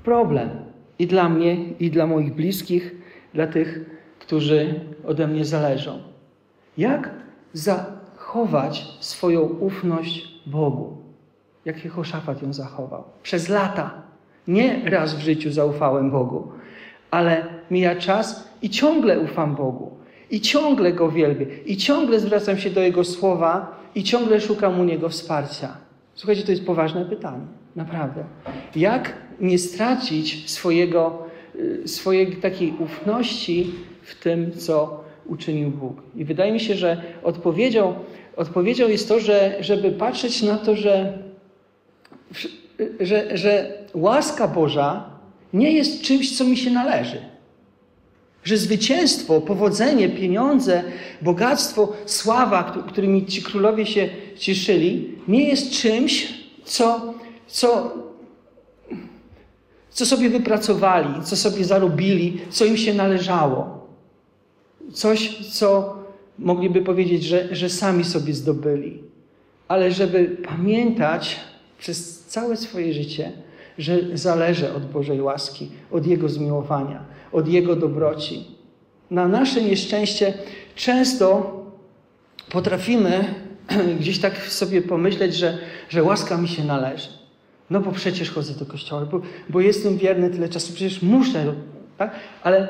problem 0.04 0.50
i 0.98 1.06
dla 1.06 1.28
mnie, 1.28 1.72
i 1.80 1.90
dla 1.90 2.06
moich 2.06 2.34
bliskich, 2.34 2.94
dla 3.34 3.46
tych, 3.46 3.80
którzy 4.18 4.80
ode 5.06 5.26
mnie 5.28 5.44
zależą. 5.44 6.02
Jak 6.78 7.10
zachować 7.52 8.86
swoją 9.00 9.40
ufność 9.40 10.28
Bogu? 10.46 10.96
Jak 11.64 11.84
Jehoszafat 11.84 12.42
ją 12.42 12.52
zachował? 12.52 13.04
Przez 13.22 13.48
lata. 13.48 14.07
Nie 14.48 14.90
raz 14.90 15.14
w 15.14 15.20
życiu 15.20 15.50
zaufałem 15.50 16.10
Bogu, 16.10 16.52
ale 17.10 17.46
mija 17.70 17.96
czas 17.96 18.48
i 18.62 18.70
ciągle 18.70 19.20
ufam 19.20 19.54
Bogu. 19.54 19.98
I 20.30 20.40
ciągle 20.40 20.92
Go 20.92 21.10
wielbię. 21.10 21.46
I 21.66 21.76
ciągle 21.76 22.20
zwracam 22.20 22.58
się 22.58 22.70
do 22.70 22.80
Jego 22.80 23.04
słowa 23.04 23.80
i 23.94 24.02
ciągle 24.02 24.40
szukam 24.40 24.80
u 24.80 24.84
Niego 24.84 25.08
wsparcia. 25.08 25.76
Słuchajcie, 26.14 26.42
to 26.42 26.50
jest 26.50 26.66
poważne 26.66 27.04
pytanie. 27.04 27.46
Naprawdę. 27.76 28.24
Jak 28.76 29.12
nie 29.40 29.58
stracić 29.58 30.50
swojego, 30.50 31.22
y, 31.54 31.88
swojej 31.88 32.36
takiej 32.36 32.74
ufności 32.78 33.70
w 34.02 34.14
tym, 34.14 34.52
co 34.52 35.04
uczynił 35.26 35.70
Bóg? 35.70 36.02
I 36.16 36.24
wydaje 36.24 36.52
mi 36.52 36.60
się, 36.60 36.74
że 36.74 37.02
odpowiedzią, 37.22 37.94
odpowiedzią 38.36 38.88
jest 38.88 39.08
to, 39.08 39.20
że, 39.20 39.56
żeby 39.60 39.90
patrzeć 39.92 40.42
na 40.42 40.56
to, 40.56 40.76
że 40.76 41.18
że, 43.00 43.36
że 43.36 43.72
łaska 43.94 44.48
Boża 44.48 45.04
nie 45.52 45.72
jest 45.72 46.02
czymś, 46.02 46.38
co 46.38 46.44
mi 46.44 46.56
się 46.56 46.70
należy. 46.70 47.18
Że 48.44 48.56
zwycięstwo, 48.56 49.40
powodzenie, 49.40 50.08
pieniądze, 50.08 50.82
bogactwo, 51.22 51.92
sława, 52.06 52.84
którymi 52.88 53.26
ci 53.26 53.42
królowie 53.42 53.86
się 53.86 54.08
cieszyli, 54.38 55.14
nie 55.28 55.48
jest 55.48 55.70
czymś, 55.70 56.34
co, 56.64 57.14
co, 57.46 57.94
co 59.90 60.06
sobie 60.06 60.30
wypracowali, 60.30 61.22
co 61.24 61.36
sobie 61.36 61.64
zarobili, 61.64 62.40
co 62.50 62.64
im 62.64 62.76
się 62.76 62.94
należało. 62.94 63.88
Coś, 64.92 65.48
co 65.50 65.96
mogliby 66.38 66.82
powiedzieć, 66.82 67.24
że, 67.24 67.56
że 67.56 67.68
sami 67.68 68.04
sobie 68.04 68.34
zdobyli. 68.34 69.02
Ale 69.68 69.90
żeby 69.92 70.36
pamiętać 70.48 71.40
przez 71.78 72.24
całe 72.24 72.56
swoje 72.56 72.92
życie, 72.92 73.32
że 73.78 73.98
zależy 74.14 74.72
od 74.72 74.86
Bożej 74.86 75.22
łaski, 75.22 75.70
od 75.90 76.06
Jego 76.06 76.28
zmiłowania, 76.28 77.04
od 77.32 77.48
Jego 77.48 77.76
dobroci. 77.76 78.46
Na 79.10 79.28
nasze 79.28 79.62
nieszczęście 79.62 80.34
często 80.74 81.52
potrafimy 82.50 83.34
gdzieś 84.00 84.18
tak 84.18 84.36
sobie 84.36 84.82
pomyśleć, 84.82 85.34
że, 85.34 85.58
że 85.88 86.02
łaska 86.02 86.36
mi 86.36 86.48
się 86.48 86.64
należy. 86.64 87.08
No 87.70 87.80
bo 87.80 87.92
przecież 87.92 88.30
chodzę 88.30 88.54
do 88.54 88.66
kościoła, 88.66 89.06
bo, 89.06 89.20
bo 89.48 89.60
jestem 89.60 89.98
wierny 89.98 90.30
tyle 90.30 90.48
czasu, 90.48 90.72
przecież 90.72 91.02
muszę, 91.02 91.54
tak? 91.98 92.14
Ale, 92.42 92.68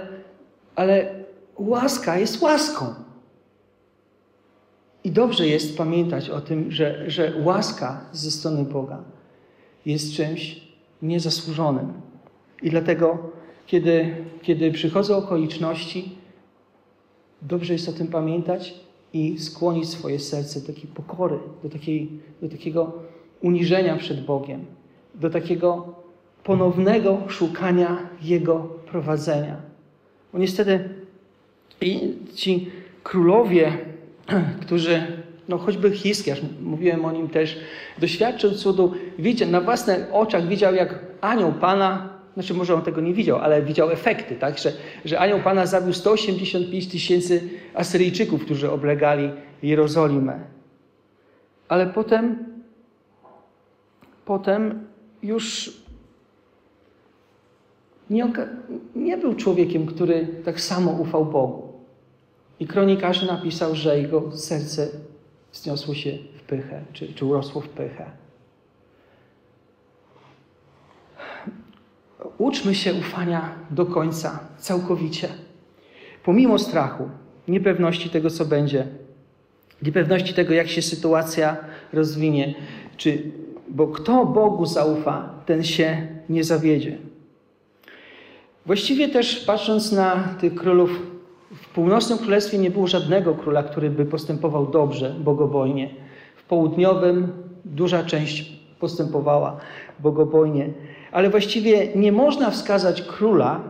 ale 0.77 1.14
łaska 1.57 2.18
jest 2.18 2.42
łaską. 2.42 2.94
I 5.05 5.11
dobrze 5.11 5.47
jest 5.47 5.79
pamiętać 5.79 6.31
o 6.31 6.41
tym, 6.41 6.73
że, 6.73 7.11
że 7.11 7.33
łaska 7.45 8.01
ze 8.13 8.31
strony 8.31 8.65
Boga 8.65 9.03
jest 9.87 10.13
czymś 10.13 10.61
niezasłużonym. 11.03 11.93
I 12.63 12.71
dlatego, 12.71 13.19
kiedy, 13.67 14.17
kiedy 14.43 14.73
przychodzą 14.73 15.17
okoliczności, 15.17 16.19
dobrze 17.43 17.73
jest 17.73 17.89
o 17.89 17.93
tym 17.93 18.07
pamiętać 18.07 18.75
i 19.13 19.39
skłonić 19.39 19.89
swoje 19.89 20.19
serce 20.19 20.61
do 20.61 20.67
takiej 20.67 20.87
pokory, 20.87 21.39
do, 21.63 21.69
takiej, 21.69 22.09
do 22.43 22.49
takiego 22.49 22.93
uniżenia 23.41 23.97
przed 23.97 24.25
Bogiem, 24.25 24.65
do 25.15 25.31
takiego 25.31 25.95
ponownego 26.45 27.19
szukania 27.29 28.09
Jego 28.23 28.59
prowadzenia. 28.87 29.57
Bo 30.33 30.39
niestety 30.39 30.89
i 31.81 32.17
ci 32.35 32.71
królowie, 33.03 33.79
którzy 34.62 35.03
no 35.49 35.59
choćby 35.59 35.91
Hiskiarz, 35.91 36.43
mówiłem 36.62 37.05
o 37.05 37.12
nim 37.12 37.29
też, 37.29 37.59
doświadczył 37.99 38.51
cudu, 38.51 38.95
widział, 39.19 39.49
na 39.49 39.61
własnych 39.61 40.07
oczach 40.12 40.47
widział, 40.47 40.75
jak 40.75 40.99
anioł 41.21 41.53
Pana, 41.53 42.09
znaczy 42.35 42.55
może 42.55 42.75
on 42.75 42.83
tego 42.83 43.01
nie 43.01 43.14
widział, 43.14 43.38
ale 43.38 43.62
widział 43.62 43.91
efekty, 43.91 44.37
tak, 44.37 44.59
że, 44.59 44.73
że 45.05 45.19
anioł 45.19 45.41
Pana 45.41 45.67
zabił 45.67 45.93
185 45.93 46.88
tysięcy 46.88 47.49
Asyryjczyków, 47.75 48.45
którzy 48.45 48.71
oblegali 48.71 49.31
Jerozolimę. 49.62 50.41
Ale 51.69 51.87
potem, 51.87 52.45
potem 54.25 54.87
już 55.23 55.73
nie, 58.11 58.33
nie 58.95 59.17
był 59.17 59.35
człowiekiem, 59.35 59.87
który 59.87 60.29
tak 60.45 60.61
samo 60.61 60.91
ufał 60.91 61.25
Bogu. 61.25 61.68
I 62.61 62.66
kronikarz 62.66 63.23
napisał, 63.23 63.75
że 63.75 64.01
jego 64.01 64.37
serce 64.37 64.88
zniosło 65.53 65.94
się 65.94 66.18
w 66.38 66.42
pychę, 66.42 66.83
czy, 66.92 67.14
czy 67.14 67.25
urosło 67.25 67.61
w 67.61 67.68
pychę. 67.68 68.11
Uczmy 72.38 72.75
się 72.75 72.94
ufania 72.94 73.55
do 73.71 73.87
końca, 73.87 74.40
całkowicie. 74.59 75.29
Pomimo 76.25 76.59
strachu, 76.59 77.09
niepewności 77.49 78.11
tego, 78.11 78.31
co 78.31 78.44
będzie, 78.44 78.87
niepewności 79.83 80.35
tego, 80.35 80.55
jak 80.55 80.68
się 80.68 80.83
sytuacja 80.83 81.57
rozwinie, 81.92 82.55
czy, 82.97 83.23
bo 83.68 83.87
kto 83.88 84.27
Bogu 84.27 84.66
zaufa, 84.66 85.35
ten 85.47 85.64
się 85.64 86.09
nie 86.29 86.44
zawiedzie. 86.44 86.99
Właściwie 88.66 89.09
też 89.09 89.44
patrząc 89.44 89.92
na 89.92 90.35
tych 90.40 90.55
królów 90.55 91.18
w 91.55 91.69
północnym 91.69 92.19
królestwie 92.19 92.59
nie 92.59 92.71
było 92.71 92.87
żadnego 92.87 93.35
króla, 93.35 93.63
który 93.63 93.91
by 93.91 94.05
postępował 94.05 94.67
dobrze, 94.67 95.15
bogobojnie. 95.19 95.91
W 96.37 96.43
południowym 96.43 97.33
duża 97.65 98.05
część 98.05 98.53
postępowała 98.81 99.57
bogobojnie. 100.01 100.69
Ale 101.13 101.31
właściwie 101.31 101.89
nie 101.95 102.13
można 102.13 102.51
wskazać 102.51 103.03
króla 103.03 103.61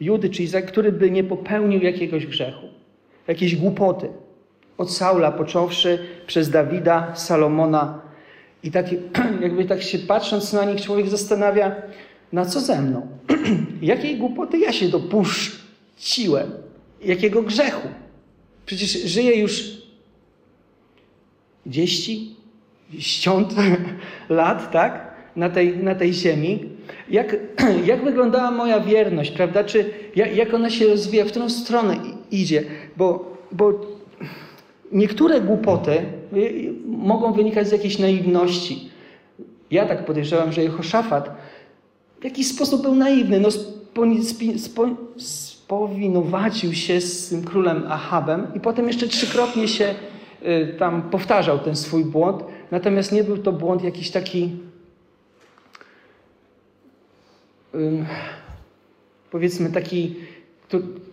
Judy, 0.00 0.30
czyli 0.30 0.48
za, 0.48 0.62
który 0.62 0.92
by 0.92 1.10
nie 1.10 1.24
popełnił 1.24 1.82
jakiegoś 1.82 2.26
grzechu, 2.26 2.66
jakiejś 3.28 3.56
głupoty. 3.56 4.08
Od 4.78 4.92
Saula 4.92 5.32
począwszy 5.32 5.98
przez 6.26 6.50
Dawida, 6.50 7.12
Salomona. 7.14 8.00
I 8.62 8.70
tak, 8.70 8.86
jakby 9.40 9.64
tak 9.64 9.82
się 9.82 9.98
patrząc 9.98 10.52
na 10.52 10.64
nich, 10.64 10.80
człowiek 10.80 11.08
zastanawia, 11.08 11.76
na 12.32 12.44
co 12.44 12.60
ze 12.60 12.82
mną? 12.82 13.06
Jakiej 13.82 14.16
głupoty 14.16 14.58
ja 14.58 14.72
się 14.72 14.88
dopuściłem? 14.88 16.63
Jakiego 17.04 17.42
grzechu? 17.42 17.88
Przecież 18.66 18.90
żyje 18.90 19.36
już 19.36 19.64
dziesięć, 21.66 22.20
ściąt 22.98 23.54
lat, 24.28 24.72
tak? 24.72 25.14
na 25.36 25.50
tej, 25.50 25.76
na 25.76 25.94
tej 25.94 26.12
ziemi. 26.12 26.58
Jak, 27.10 27.36
jak 27.90 28.04
wyglądała 28.04 28.50
moja 28.50 28.80
wierność, 28.80 29.30
prawda? 29.30 29.64
Czy 29.64 29.90
jak, 30.16 30.36
jak 30.36 30.54
ona 30.54 30.70
się 30.70 30.86
rozwija, 30.86 31.24
w 31.24 31.28
którą 31.28 31.50
stronę 31.50 31.96
idzie? 32.30 32.64
Bo, 32.96 33.36
bo 33.52 33.72
niektóre 34.92 35.40
głupoty 35.40 35.92
y, 35.92 36.36
y, 36.36 36.74
mogą 36.86 37.32
wynikać 37.32 37.68
z 37.68 37.72
jakiejś 37.72 37.98
naiwności. 37.98 38.88
Ja 39.70 39.86
tak 39.86 40.04
podejrzewam, 40.04 40.52
że 40.52 40.62
Jehoszafat 40.62 41.30
w 42.20 42.24
jakiś 42.24 42.46
sposób 42.46 42.82
był 42.82 42.94
naiwny. 42.94 43.40
No, 43.40 43.50
spo, 43.50 44.02
spo, 44.56 44.88
spowinowacił 45.64 46.74
się 46.74 47.00
z 47.00 47.28
tym 47.28 47.44
królem 47.44 47.84
Ahabem 47.88 48.46
i 48.54 48.60
potem 48.60 48.86
jeszcze 48.86 49.08
trzykrotnie 49.08 49.68
się 49.68 49.94
y, 50.42 50.74
tam 50.78 51.02
powtarzał 51.02 51.58
ten 51.58 51.76
swój 51.76 52.04
błąd. 52.04 52.44
Natomiast 52.70 53.12
nie 53.12 53.24
był 53.24 53.38
to 53.38 53.52
błąd 53.52 53.84
jakiś 53.84 54.10
taki 54.10 54.50
powiedzmy 59.30 59.70
taki, 59.70 60.14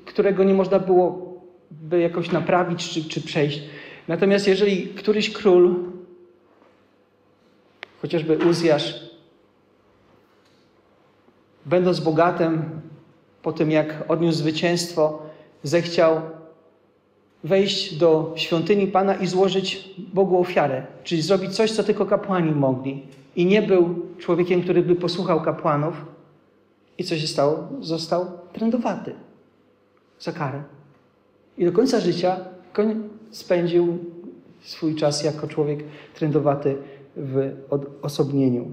którego 0.05 0.43
nie 0.43 0.53
można 0.53 0.79
było 0.79 1.31
by 1.71 1.99
jakoś 1.99 2.31
naprawić 2.31 2.89
czy, 2.89 3.03
czy 3.03 3.21
przejść. 3.21 3.61
Natomiast 4.07 4.47
jeżeli 4.47 4.87
któryś 4.87 5.29
król, 5.29 5.75
chociażby 8.01 8.37
Uzjasz, 8.37 9.11
będąc 11.65 11.99
bogatym, 11.99 12.81
po 13.43 13.51
tym 13.51 13.71
jak 13.71 14.03
odniósł 14.07 14.37
zwycięstwo, 14.37 15.19
zechciał 15.63 16.21
wejść 17.43 17.95
do 17.95 18.33
świątyni 18.35 18.87
Pana 18.87 19.15
i 19.15 19.27
złożyć 19.27 19.89
Bogu 19.97 20.39
ofiarę, 20.39 20.85
czyli 21.03 21.21
zrobić 21.21 21.55
coś, 21.55 21.71
co 21.71 21.83
tylko 21.83 22.05
kapłani 22.05 22.51
mogli. 22.51 23.03
I 23.35 23.45
nie 23.45 23.61
był 23.61 23.95
człowiekiem, 24.17 24.61
który 24.61 24.81
by 24.81 24.95
posłuchał 24.95 25.41
kapłanów, 25.41 25.93
i 26.97 27.03
co 27.03 27.17
się 27.17 27.27
stało? 27.27 27.67
Został 27.79 28.25
trędowaty 28.53 29.13
za 30.19 30.31
karę. 30.31 30.63
I 31.57 31.65
do 31.65 31.71
końca 31.71 31.99
życia 31.99 32.37
spędził 33.31 33.97
swój 34.61 34.95
czas 34.95 35.23
jako 35.23 35.47
człowiek 35.47 35.79
trędowaty 36.13 36.77
w 37.15 37.51
odosobnieniu. 37.69 38.71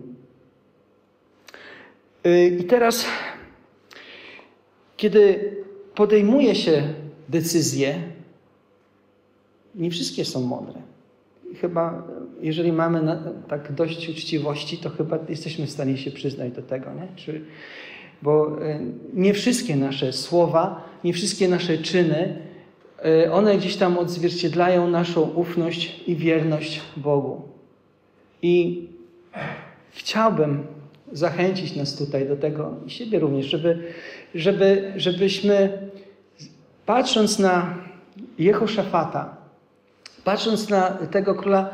Y, 2.26 2.56
I 2.60 2.64
teraz, 2.64 3.04
kiedy 4.98 5.50
podejmuje 5.94 6.54
się 6.54 6.82
decyzje, 7.28 7.94
nie 9.74 9.90
wszystkie 9.90 10.24
są 10.24 10.40
mądre. 10.40 10.80
Chyba, 11.60 12.06
jeżeli 12.40 12.72
mamy 12.72 13.02
na, 13.02 13.32
tak 13.48 13.72
dość 13.72 14.08
uczciwości, 14.08 14.78
to 14.78 14.90
chyba 14.90 15.18
jesteśmy 15.28 15.66
w 15.66 15.70
stanie 15.70 15.96
się 15.96 16.10
przyznać 16.10 16.52
do 16.52 16.62
tego. 16.62 16.86
Nie? 16.94 17.08
Czy 17.16 17.44
bo 18.22 18.62
e, 18.62 18.80
nie 19.14 19.34
wszystkie 19.34 19.76
nasze 19.76 20.12
słowa, 20.12 20.88
nie 21.04 21.12
wszystkie 21.12 21.48
nasze 21.48 21.78
czyny, 21.78 22.38
e, 23.04 23.32
one 23.32 23.58
gdzieś 23.58 23.76
tam 23.76 23.98
odzwierciedlają 23.98 24.90
naszą 24.90 25.22
ufność 25.22 26.00
i 26.06 26.16
wierność 26.16 26.80
Bogu. 26.96 27.42
I 28.42 28.86
chciałbym 29.90 30.66
zachęcić 31.12 31.76
nas 31.76 31.96
tutaj 31.96 32.28
do 32.28 32.36
tego 32.36 32.74
i 32.86 32.90
siebie 32.90 33.18
również, 33.18 33.46
żeby, 33.46 33.78
żeby, 34.34 34.92
żebyśmy 34.96 35.78
patrząc 36.86 37.38
na 37.38 37.74
Jehoszafata, 38.38 39.36
patrząc 40.24 40.68
na 40.68 40.90
tego 40.90 41.34
króla, 41.34 41.70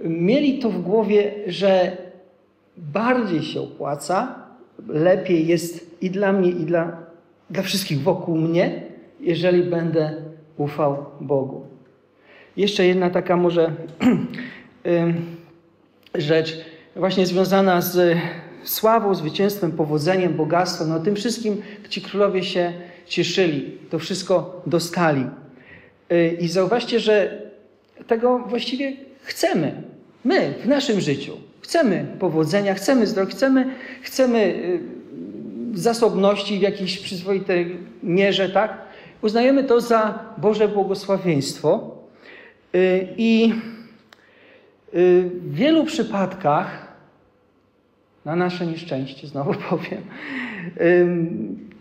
mieli 0.00 0.58
to 0.58 0.70
w 0.70 0.82
głowie, 0.82 1.34
że 1.46 1.96
bardziej 2.76 3.42
się 3.42 3.60
opłaca 3.60 4.34
lepiej 4.88 5.46
jest 5.46 6.02
i 6.02 6.10
dla 6.10 6.32
mnie, 6.32 6.50
i 6.50 6.64
dla, 6.64 6.96
dla 7.50 7.62
wszystkich 7.62 8.02
wokół 8.02 8.36
mnie, 8.36 8.82
jeżeli 9.20 9.62
będę 9.62 10.14
ufał 10.56 11.06
Bogu. 11.20 11.66
Jeszcze 12.56 12.86
jedna 12.86 13.10
taka 13.10 13.36
może 13.36 13.72
rzecz, 16.14 16.64
właśnie 16.96 17.26
związana 17.26 17.80
z 17.80 18.18
sławą, 18.64 19.14
zwycięstwem, 19.14 19.72
powodzeniem, 19.72 20.34
bogactwem. 20.34 20.88
No 20.88 21.00
tym 21.00 21.16
wszystkim 21.16 21.62
ci 21.88 22.02
królowie 22.02 22.44
się 22.44 22.72
cieszyli, 23.06 23.78
to 23.90 23.98
wszystko 23.98 24.62
dostali. 24.66 25.26
Y, 26.12 26.36
I 26.40 26.48
zauważcie, 26.48 27.00
że 27.00 27.42
tego 28.06 28.38
właściwie 28.38 28.92
chcemy. 29.22 29.82
My 30.24 30.54
w 30.62 30.68
naszym 30.68 31.00
życiu. 31.00 31.32
Chcemy 31.60 32.06
powodzenia, 32.18 32.74
chcemy 32.74 33.06
zdrowia, 33.06 33.30
chcemy, 33.30 33.74
chcemy 34.02 34.38
y, 34.38 34.80
zasobności 35.74 36.58
w 36.58 36.62
jakiejś 36.62 36.98
przyzwoitej 36.98 37.76
mierze, 38.02 38.48
tak? 38.48 38.78
Uznajemy 39.22 39.64
to 39.64 39.80
za 39.80 40.18
Boże 40.38 40.68
błogosławieństwo. 40.68 41.96
Y, 42.74 43.08
I 43.16 43.54
w 44.92 45.54
wielu 45.54 45.84
przypadkach, 45.84 46.89
na 48.24 48.36
nasze 48.36 48.66
nieszczęście, 48.66 49.26
znowu 49.26 49.54
powiem, 49.70 50.02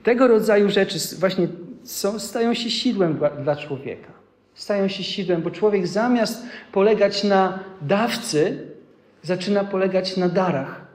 tego 0.04 0.28
rodzaju 0.28 0.69
rzeczy 0.69 0.99
właśnie 1.19 1.47
są, 1.84 2.19
stają 2.19 2.54
się 2.54 2.69
sidłem 2.69 3.19
dla, 3.43 3.56
człowieka. 3.56 4.12
Stają 4.54 4.88
się 4.88 5.04
sidłem, 5.04 5.41
bo 5.41 5.52
człowiek 5.52 5.88
zamiast 5.88 6.45
polegać 6.71 7.23
na 7.23 7.60
dawcy, 7.82 8.67
zaczyna 9.21 9.63
polegać 9.63 10.17
na 10.17 10.30
darach. 10.30 10.88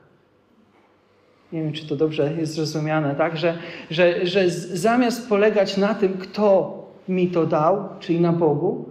Nie 1.53 1.63
wiem, 1.63 1.73
czy 1.73 1.89
to 1.89 1.97
dobrze 1.97 2.33
jest 2.39 2.55
zrozumiane, 2.55 3.15
tak? 3.15 3.37
Że, 3.37 3.59
że, 3.91 4.27
że 4.27 4.51
zamiast 4.51 5.29
polegać 5.29 5.77
na 5.77 5.95
tym, 5.95 6.19
kto 6.19 6.79
mi 7.09 7.29
to 7.29 7.47
dał, 7.47 7.89
czyli 8.01 8.21
na 8.21 8.33
Bogu, 8.33 8.89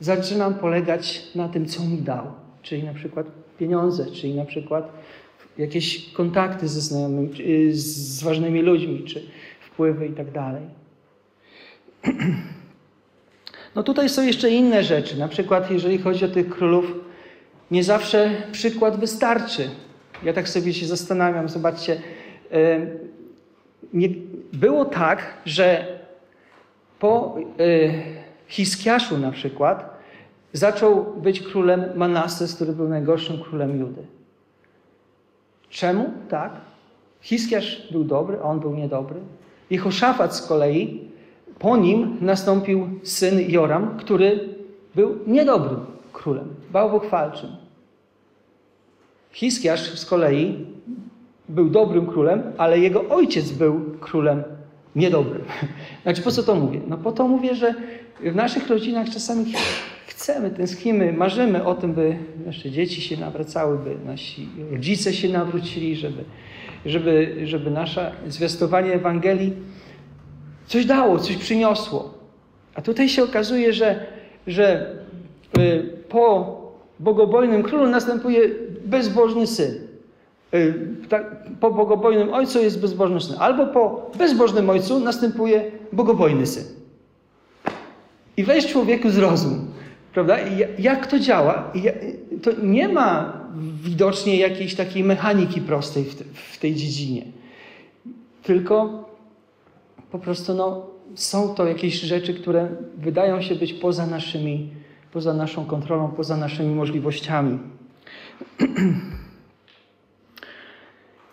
zaczynam 0.00 0.54
polegać 0.54 1.22
na 1.34 1.48
tym, 1.48 1.66
co 1.66 1.82
mi 1.82 1.98
dał, 1.98 2.26
czyli 2.62 2.84
na 2.84 2.94
przykład 2.94 3.26
pieniądze, 3.58 4.06
czyli 4.06 4.34
na 4.34 4.44
przykład 4.44 4.88
jakieś 5.58 6.12
kontakty 6.12 6.68
ze 6.68 6.80
znajomymi, 6.80 7.32
z 7.72 8.22
ważnymi 8.22 8.62
ludźmi, 8.62 9.04
czy 9.04 9.22
wpływy 9.60 10.06
i 10.06 10.12
tak 10.12 10.30
dalej. 10.30 10.62
No 13.74 13.82
tutaj 13.82 14.08
są 14.08 14.22
jeszcze 14.22 14.50
inne 14.50 14.84
rzeczy. 14.84 15.18
Na 15.18 15.28
przykład, 15.28 15.70
jeżeli 15.70 15.98
chodzi 15.98 16.24
o 16.24 16.28
tych 16.28 16.48
królów, 16.48 16.94
nie 17.70 17.84
zawsze 17.84 18.30
przykład 18.52 19.00
wystarczy. 19.00 19.70
Ja 20.22 20.32
tak 20.32 20.48
sobie 20.48 20.74
się 20.74 20.86
zastanawiam, 20.86 21.48
zobaczcie. 21.48 22.00
Nie, 23.92 24.08
było 24.52 24.84
tak, 24.84 25.34
że 25.44 25.98
po 26.98 27.36
e, 27.38 27.92
Hiskiaszu 28.48 29.18
na 29.18 29.30
przykład 29.30 29.98
zaczął 30.52 31.04
być 31.04 31.40
królem 31.40 31.84
Manasses, 31.94 32.54
który 32.54 32.72
był 32.72 32.88
najgorszym 32.88 33.42
królem 33.42 33.80
Judy. 33.80 34.06
Czemu? 35.74 36.12
Tak. 36.28 36.52
Hiskiasz 37.20 37.88
był 37.92 38.04
dobry, 38.04 38.38
a 38.42 38.42
on 38.42 38.60
był 38.60 38.74
niedobry. 38.74 39.20
Jehoszafat 39.70 40.36
z 40.36 40.46
kolei, 40.46 41.00
po 41.58 41.76
nim 41.76 42.16
nastąpił 42.20 42.88
syn 43.02 43.50
Joram, 43.50 43.96
który 43.96 44.48
był 44.94 45.18
niedobrym 45.26 45.86
królem, 46.12 46.48
bałwochwalczym. 46.72 47.50
Hiskiarz 49.32 49.98
z 49.98 50.06
kolei 50.06 50.66
był 51.48 51.70
dobrym 51.70 52.06
królem, 52.06 52.42
ale 52.58 52.78
jego 52.78 53.08
ojciec 53.08 53.50
był 53.50 53.80
królem 54.00 54.42
niedobrym. 54.96 55.44
Znaczy, 56.02 56.22
po 56.22 56.30
co 56.30 56.42
to 56.42 56.54
mówię? 56.54 56.80
No 56.88 56.98
po 56.98 57.12
to 57.12 57.28
mówię, 57.28 57.54
że 57.54 57.74
w 58.20 58.34
naszych 58.34 58.68
rodzinach 58.68 59.10
czasami 59.10 59.52
chcemy, 60.06 60.50
tęsknimy, 60.50 61.12
marzymy 61.12 61.64
o 61.64 61.74
tym, 61.74 61.92
by 61.92 62.16
nasze 62.46 62.70
dzieci 62.70 63.00
się 63.00 63.16
nawracały, 63.16 63.78
by 63.78 63.96
nasi 64.06 64.48
rodzice 64.70 65.12
się 65.12 65.28
nawrócili, 65.28 65.96
żeby, 65.96 66.24
żeby, 66.86 67.36
żeby 67.44 67.70
nasze 67.70 68.12
zwiastowanie 68.28 68.92
Ewangelii 68.92 69.52
coś 70.66 70.86
dało, 70.86 71.18
coś 71.18 71.36
przyniosło. 71.36 72.14
A 72.74 72.82
tutaj 72.82 73.08
się 73.08 73.24
okazuje, 73.24 73.72
że, 73.72 74.06
że 74.46 74.96
y, 75.58 75.92
po 76.08 76.54
bogobojnym 77.00 77.62
królu 77.62 77.86
następuje 77.86 78.40
bezbożny 78.84 79.46
syn. 79.46 79.74
Y, 80.54 80.74
po 81.60 81.70
bogobojnym 81.70 82.34
ojcu 82.34 82.62
jest 82.62 82.80
bezbożny 82.80 83.20
syn. 83.20 83.36
Albo 83.38 83.66
po 83.66 84.10
bezbożnym 84.18 84.70
ojcu 84.70 85.00
następuje 85.00 85.70
bogobojny 85.92 86.46
syn. 86.46 86.64
I 88.36 88.44
weź 88.44 88.66
człowieku 88.66 89.10
zrozum. 89.10 89.73
Prawda? 90.14 90.36
Jak 90.78 91.06
to 91.06 91.18
działa? 91.18 91.72
To 92.42 92.50
nie 92.62 92.88
ma 92.88 93.40
widocznie 93.82 94.36
jakiejś 94.36 94.74
takiej 94.74 95.04
mechaniki 95.04 95.60
prostej 95.60 96.04
w 96.34 96.58
tej 96.58 96.74
dziedzinie. 96.74 97.22
Tylko 98.42 99.04
po 100.10 100.18
prostu 100.18 100.54
no, 100.54 100.86
są 101.14 101.54
to 101.54 101.66
jakieś 101.66 102.00
rzeczy, 102.00 102.34
które 102.34 102.68
wydają 102.96 103.42
się 103.42 103.54
być 103.54 103.72
poza 103.72 104.06
naszymi 104.06 104.70
poza 105.14 105.34
naszą 105.34 105.64
kontrolą, 105.64 106.08
poza 106.08 106.36
naszymi 106.36 106.74
możliwościami. 106.74 107.58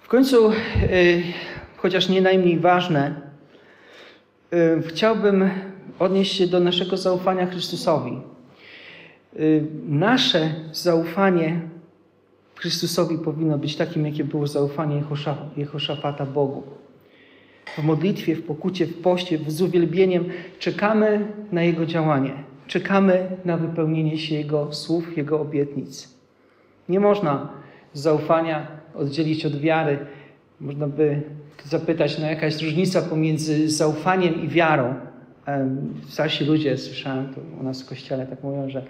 końcu, 0.07 0.51
y, 0.51 1.23
chociaż 1.77 2.09
nie 2.09 2.21
najmniej 2.21 2.59
ważne, 2.59 3.21
y, 4.53 4.81
chciałbym 4.87 5.49
odnieść 5.99 6.35
się 6.35 6.47
do 6.47 6.59
naszego 6.59 6.97
zaufania 6.97 7.45
Chrystusowi. 7.45 8.21
Y, 9.39 9.63
nasze 9.87 10.53
zaufanie 10.71 11.61
Chrystusowi 12.61 13.17
powinno 13.17 13.57
być 13.57 13.75
takim, 13.75 14.05
jakie 14.05 14.23
było 14.23 14.47
zaufanie 14.47 15.03
Jehoszafata 15.57 16.25
Bogu. 16.25 16.63
W 17.77 17.83
modlitwie, 17.83 18.35
w 18.35 18.43
pokucie, 18.43 18.85
w 18.85 19.01
poście, 19.01 19.39
z 19.47 19.61
uwielbieniem 19.61 20.25
czekamy 20.59 21.27
na 21.51 21.63
Jego 21.63 21.85
działanie. 21.85 22.33
Czekamy 22.67 23.37
na 23.45 23.57
wypełnienie 23.57 24.17
się 24.17 24.35
Jego 24.35 24.73
słów, 24.73 25.17
Jego 25.17 25.41
obietnic. 25.41 26.15
Nie 26.89 26.99
można 26.99 27.49
zaufania 27.93 28.67
oddzielić 28.95 29.45
od 29.45 29.59
wiary. 29.59 29.97
Można 30.59 30.87
by 30.87 31.21
zapytać, 31.65 32.19
no 32.19 32.27
jaka 32.27 32.45
jest 32.45 32.61
różnica 32.61 33.01
pomiędzy 33.01 33.69
zaufaniem 33.69 34.41
i 34.43 34.47
wiarą. 34.47 34.93
Starsi 36.07 36.45
ludzie, 36.45 36.77
słyszałem 36.77 37.33
to 37.33 37.41
u 37.59 37.63
nas 37.63 37.81
w 37.81 37.89
kościele, 37.89 38.25
tak 38.25 38.43
mówią, 38.43 38.69
że, 38.69 38.83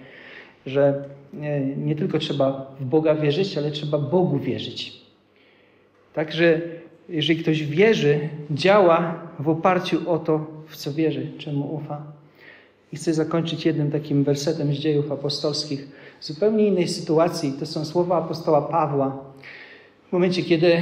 że 0.66 1.04
nie, 1.32 1.60
nie 1.60 1.96
tylko 1.96 2.18
trzeba 2.18 2.74
w 2.80 2.84
Boga 2.84 3.14
wierzyć, 3.14 3.58
ale 3.58 3.70
trzeba 3.70 3.98
Bogu 3.98 4.38
wierzyć. 4.38 5.02
Także 6.14 6.60
jeżeli 7.08 7.42
ktoś 7.42 7.62
wierzy, 7.62 8.28
działa 8.50 9.28
w 9.38 9.48
oparciu 9.48 10.10
o 10.10 10.18
to, 10.18 10.46
w 10.66 10.76
co 10.76 10.92
wierzy, 10.92 11.30
czemu 11.38 11.74
ufa. 11.74 12.02
I 12.92 12.96
chcę 12.96 13.14
zakończyć 13.14 13.66
jednym 13.66 13.90
takim 13.90 14.24
wersetem 14.24 14.74
z 14.74 14.78
dziejów 14.78 15.12
apostolskich, 15.12 15.88
w 16.20 16.24
zupełnie 16.24 16.66
innej 16.66 16.88
sytuacji. 16.88 17.52
To 17.60 17.66
są 17.66 17.84
słowa 17.84 18.16
apostoła 18.16 18.62
Pawła. 18.62 19.24
W 20.08 20.12
momencie, 20.12 20.42
kiedy, 20.42 20.78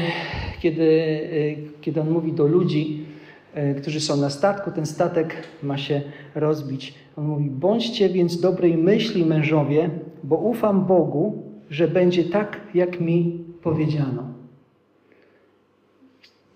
kiedy, 0.61 0.83
y, 0.83 1.57
kiedy 1.81 2.01
on 2.01 2.11
mówi 2.11 2.33
do 2.33 2.47
ludzi, 2.47 3.05
którzy 3.79 4.01
są 4.01 4.17
na 4.17 4.31
statku, 4.31 4.71
ten 4.71 4.87
statek 4.87 5.35
ma 5.63 5.79
się 5.79 6.03
rozbić. 6.35 6.95
On 7.17 7.25
mówi: 7.25 7.51
Bądźcie 7.51 8.09
więc 8.09 8.41
dobrej 8.41 8.77
myśli, 8.77 9.27
mężowie, 9.27 9.91
bo 10.25 10.37
ufam 10.37 10.87
Bogu, 10.87 11.43
że 11.71 11.89
będzie 11.89 12.25
tak, 12.25 12.61
jak 12.75 13.01
mi 13.01 13.45
powiedziano. 13.63 14.25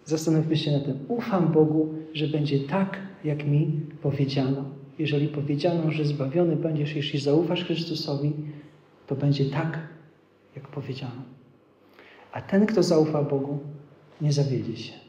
Zastanówmy 0.05 0.57
się 0.57 0.73
na 0.73 0.81
tym. 0.81 0.99
Ufam 1.09 1.53
Bogu, 1.53 1.95
że 2.13 2.27
będzie 2.27 2.61
tak, 2.61 2.99
jak 3.25 3.47
mi 3.47 3.81
powiedziano. 4.03 4.65
Jeżeli 4.99 5.29
powiedziano, 5.29 5.91
że 5.91 6.05
zbawiony 6.05 6.57
będziesz, 6.57 6.97
jeśli 6.97 7.21
zaufasz 7.21 7.65
Chrystusowi, 7.65 8.33
to 9.07 9.15
będzie 9.15 9.45
tak, 9.45 9.79
jak 10.57 10.69
powiedziano. 10.69 11.23
A 12.33 12.41
ten, 12.43 12.67
kto 12.67 12.83
zaufa 12.83 13.23
Bogu, 13.23 13.59
nie 14.21 14.33
zawiedzie 14.33 14.77
się. 14.77 15.04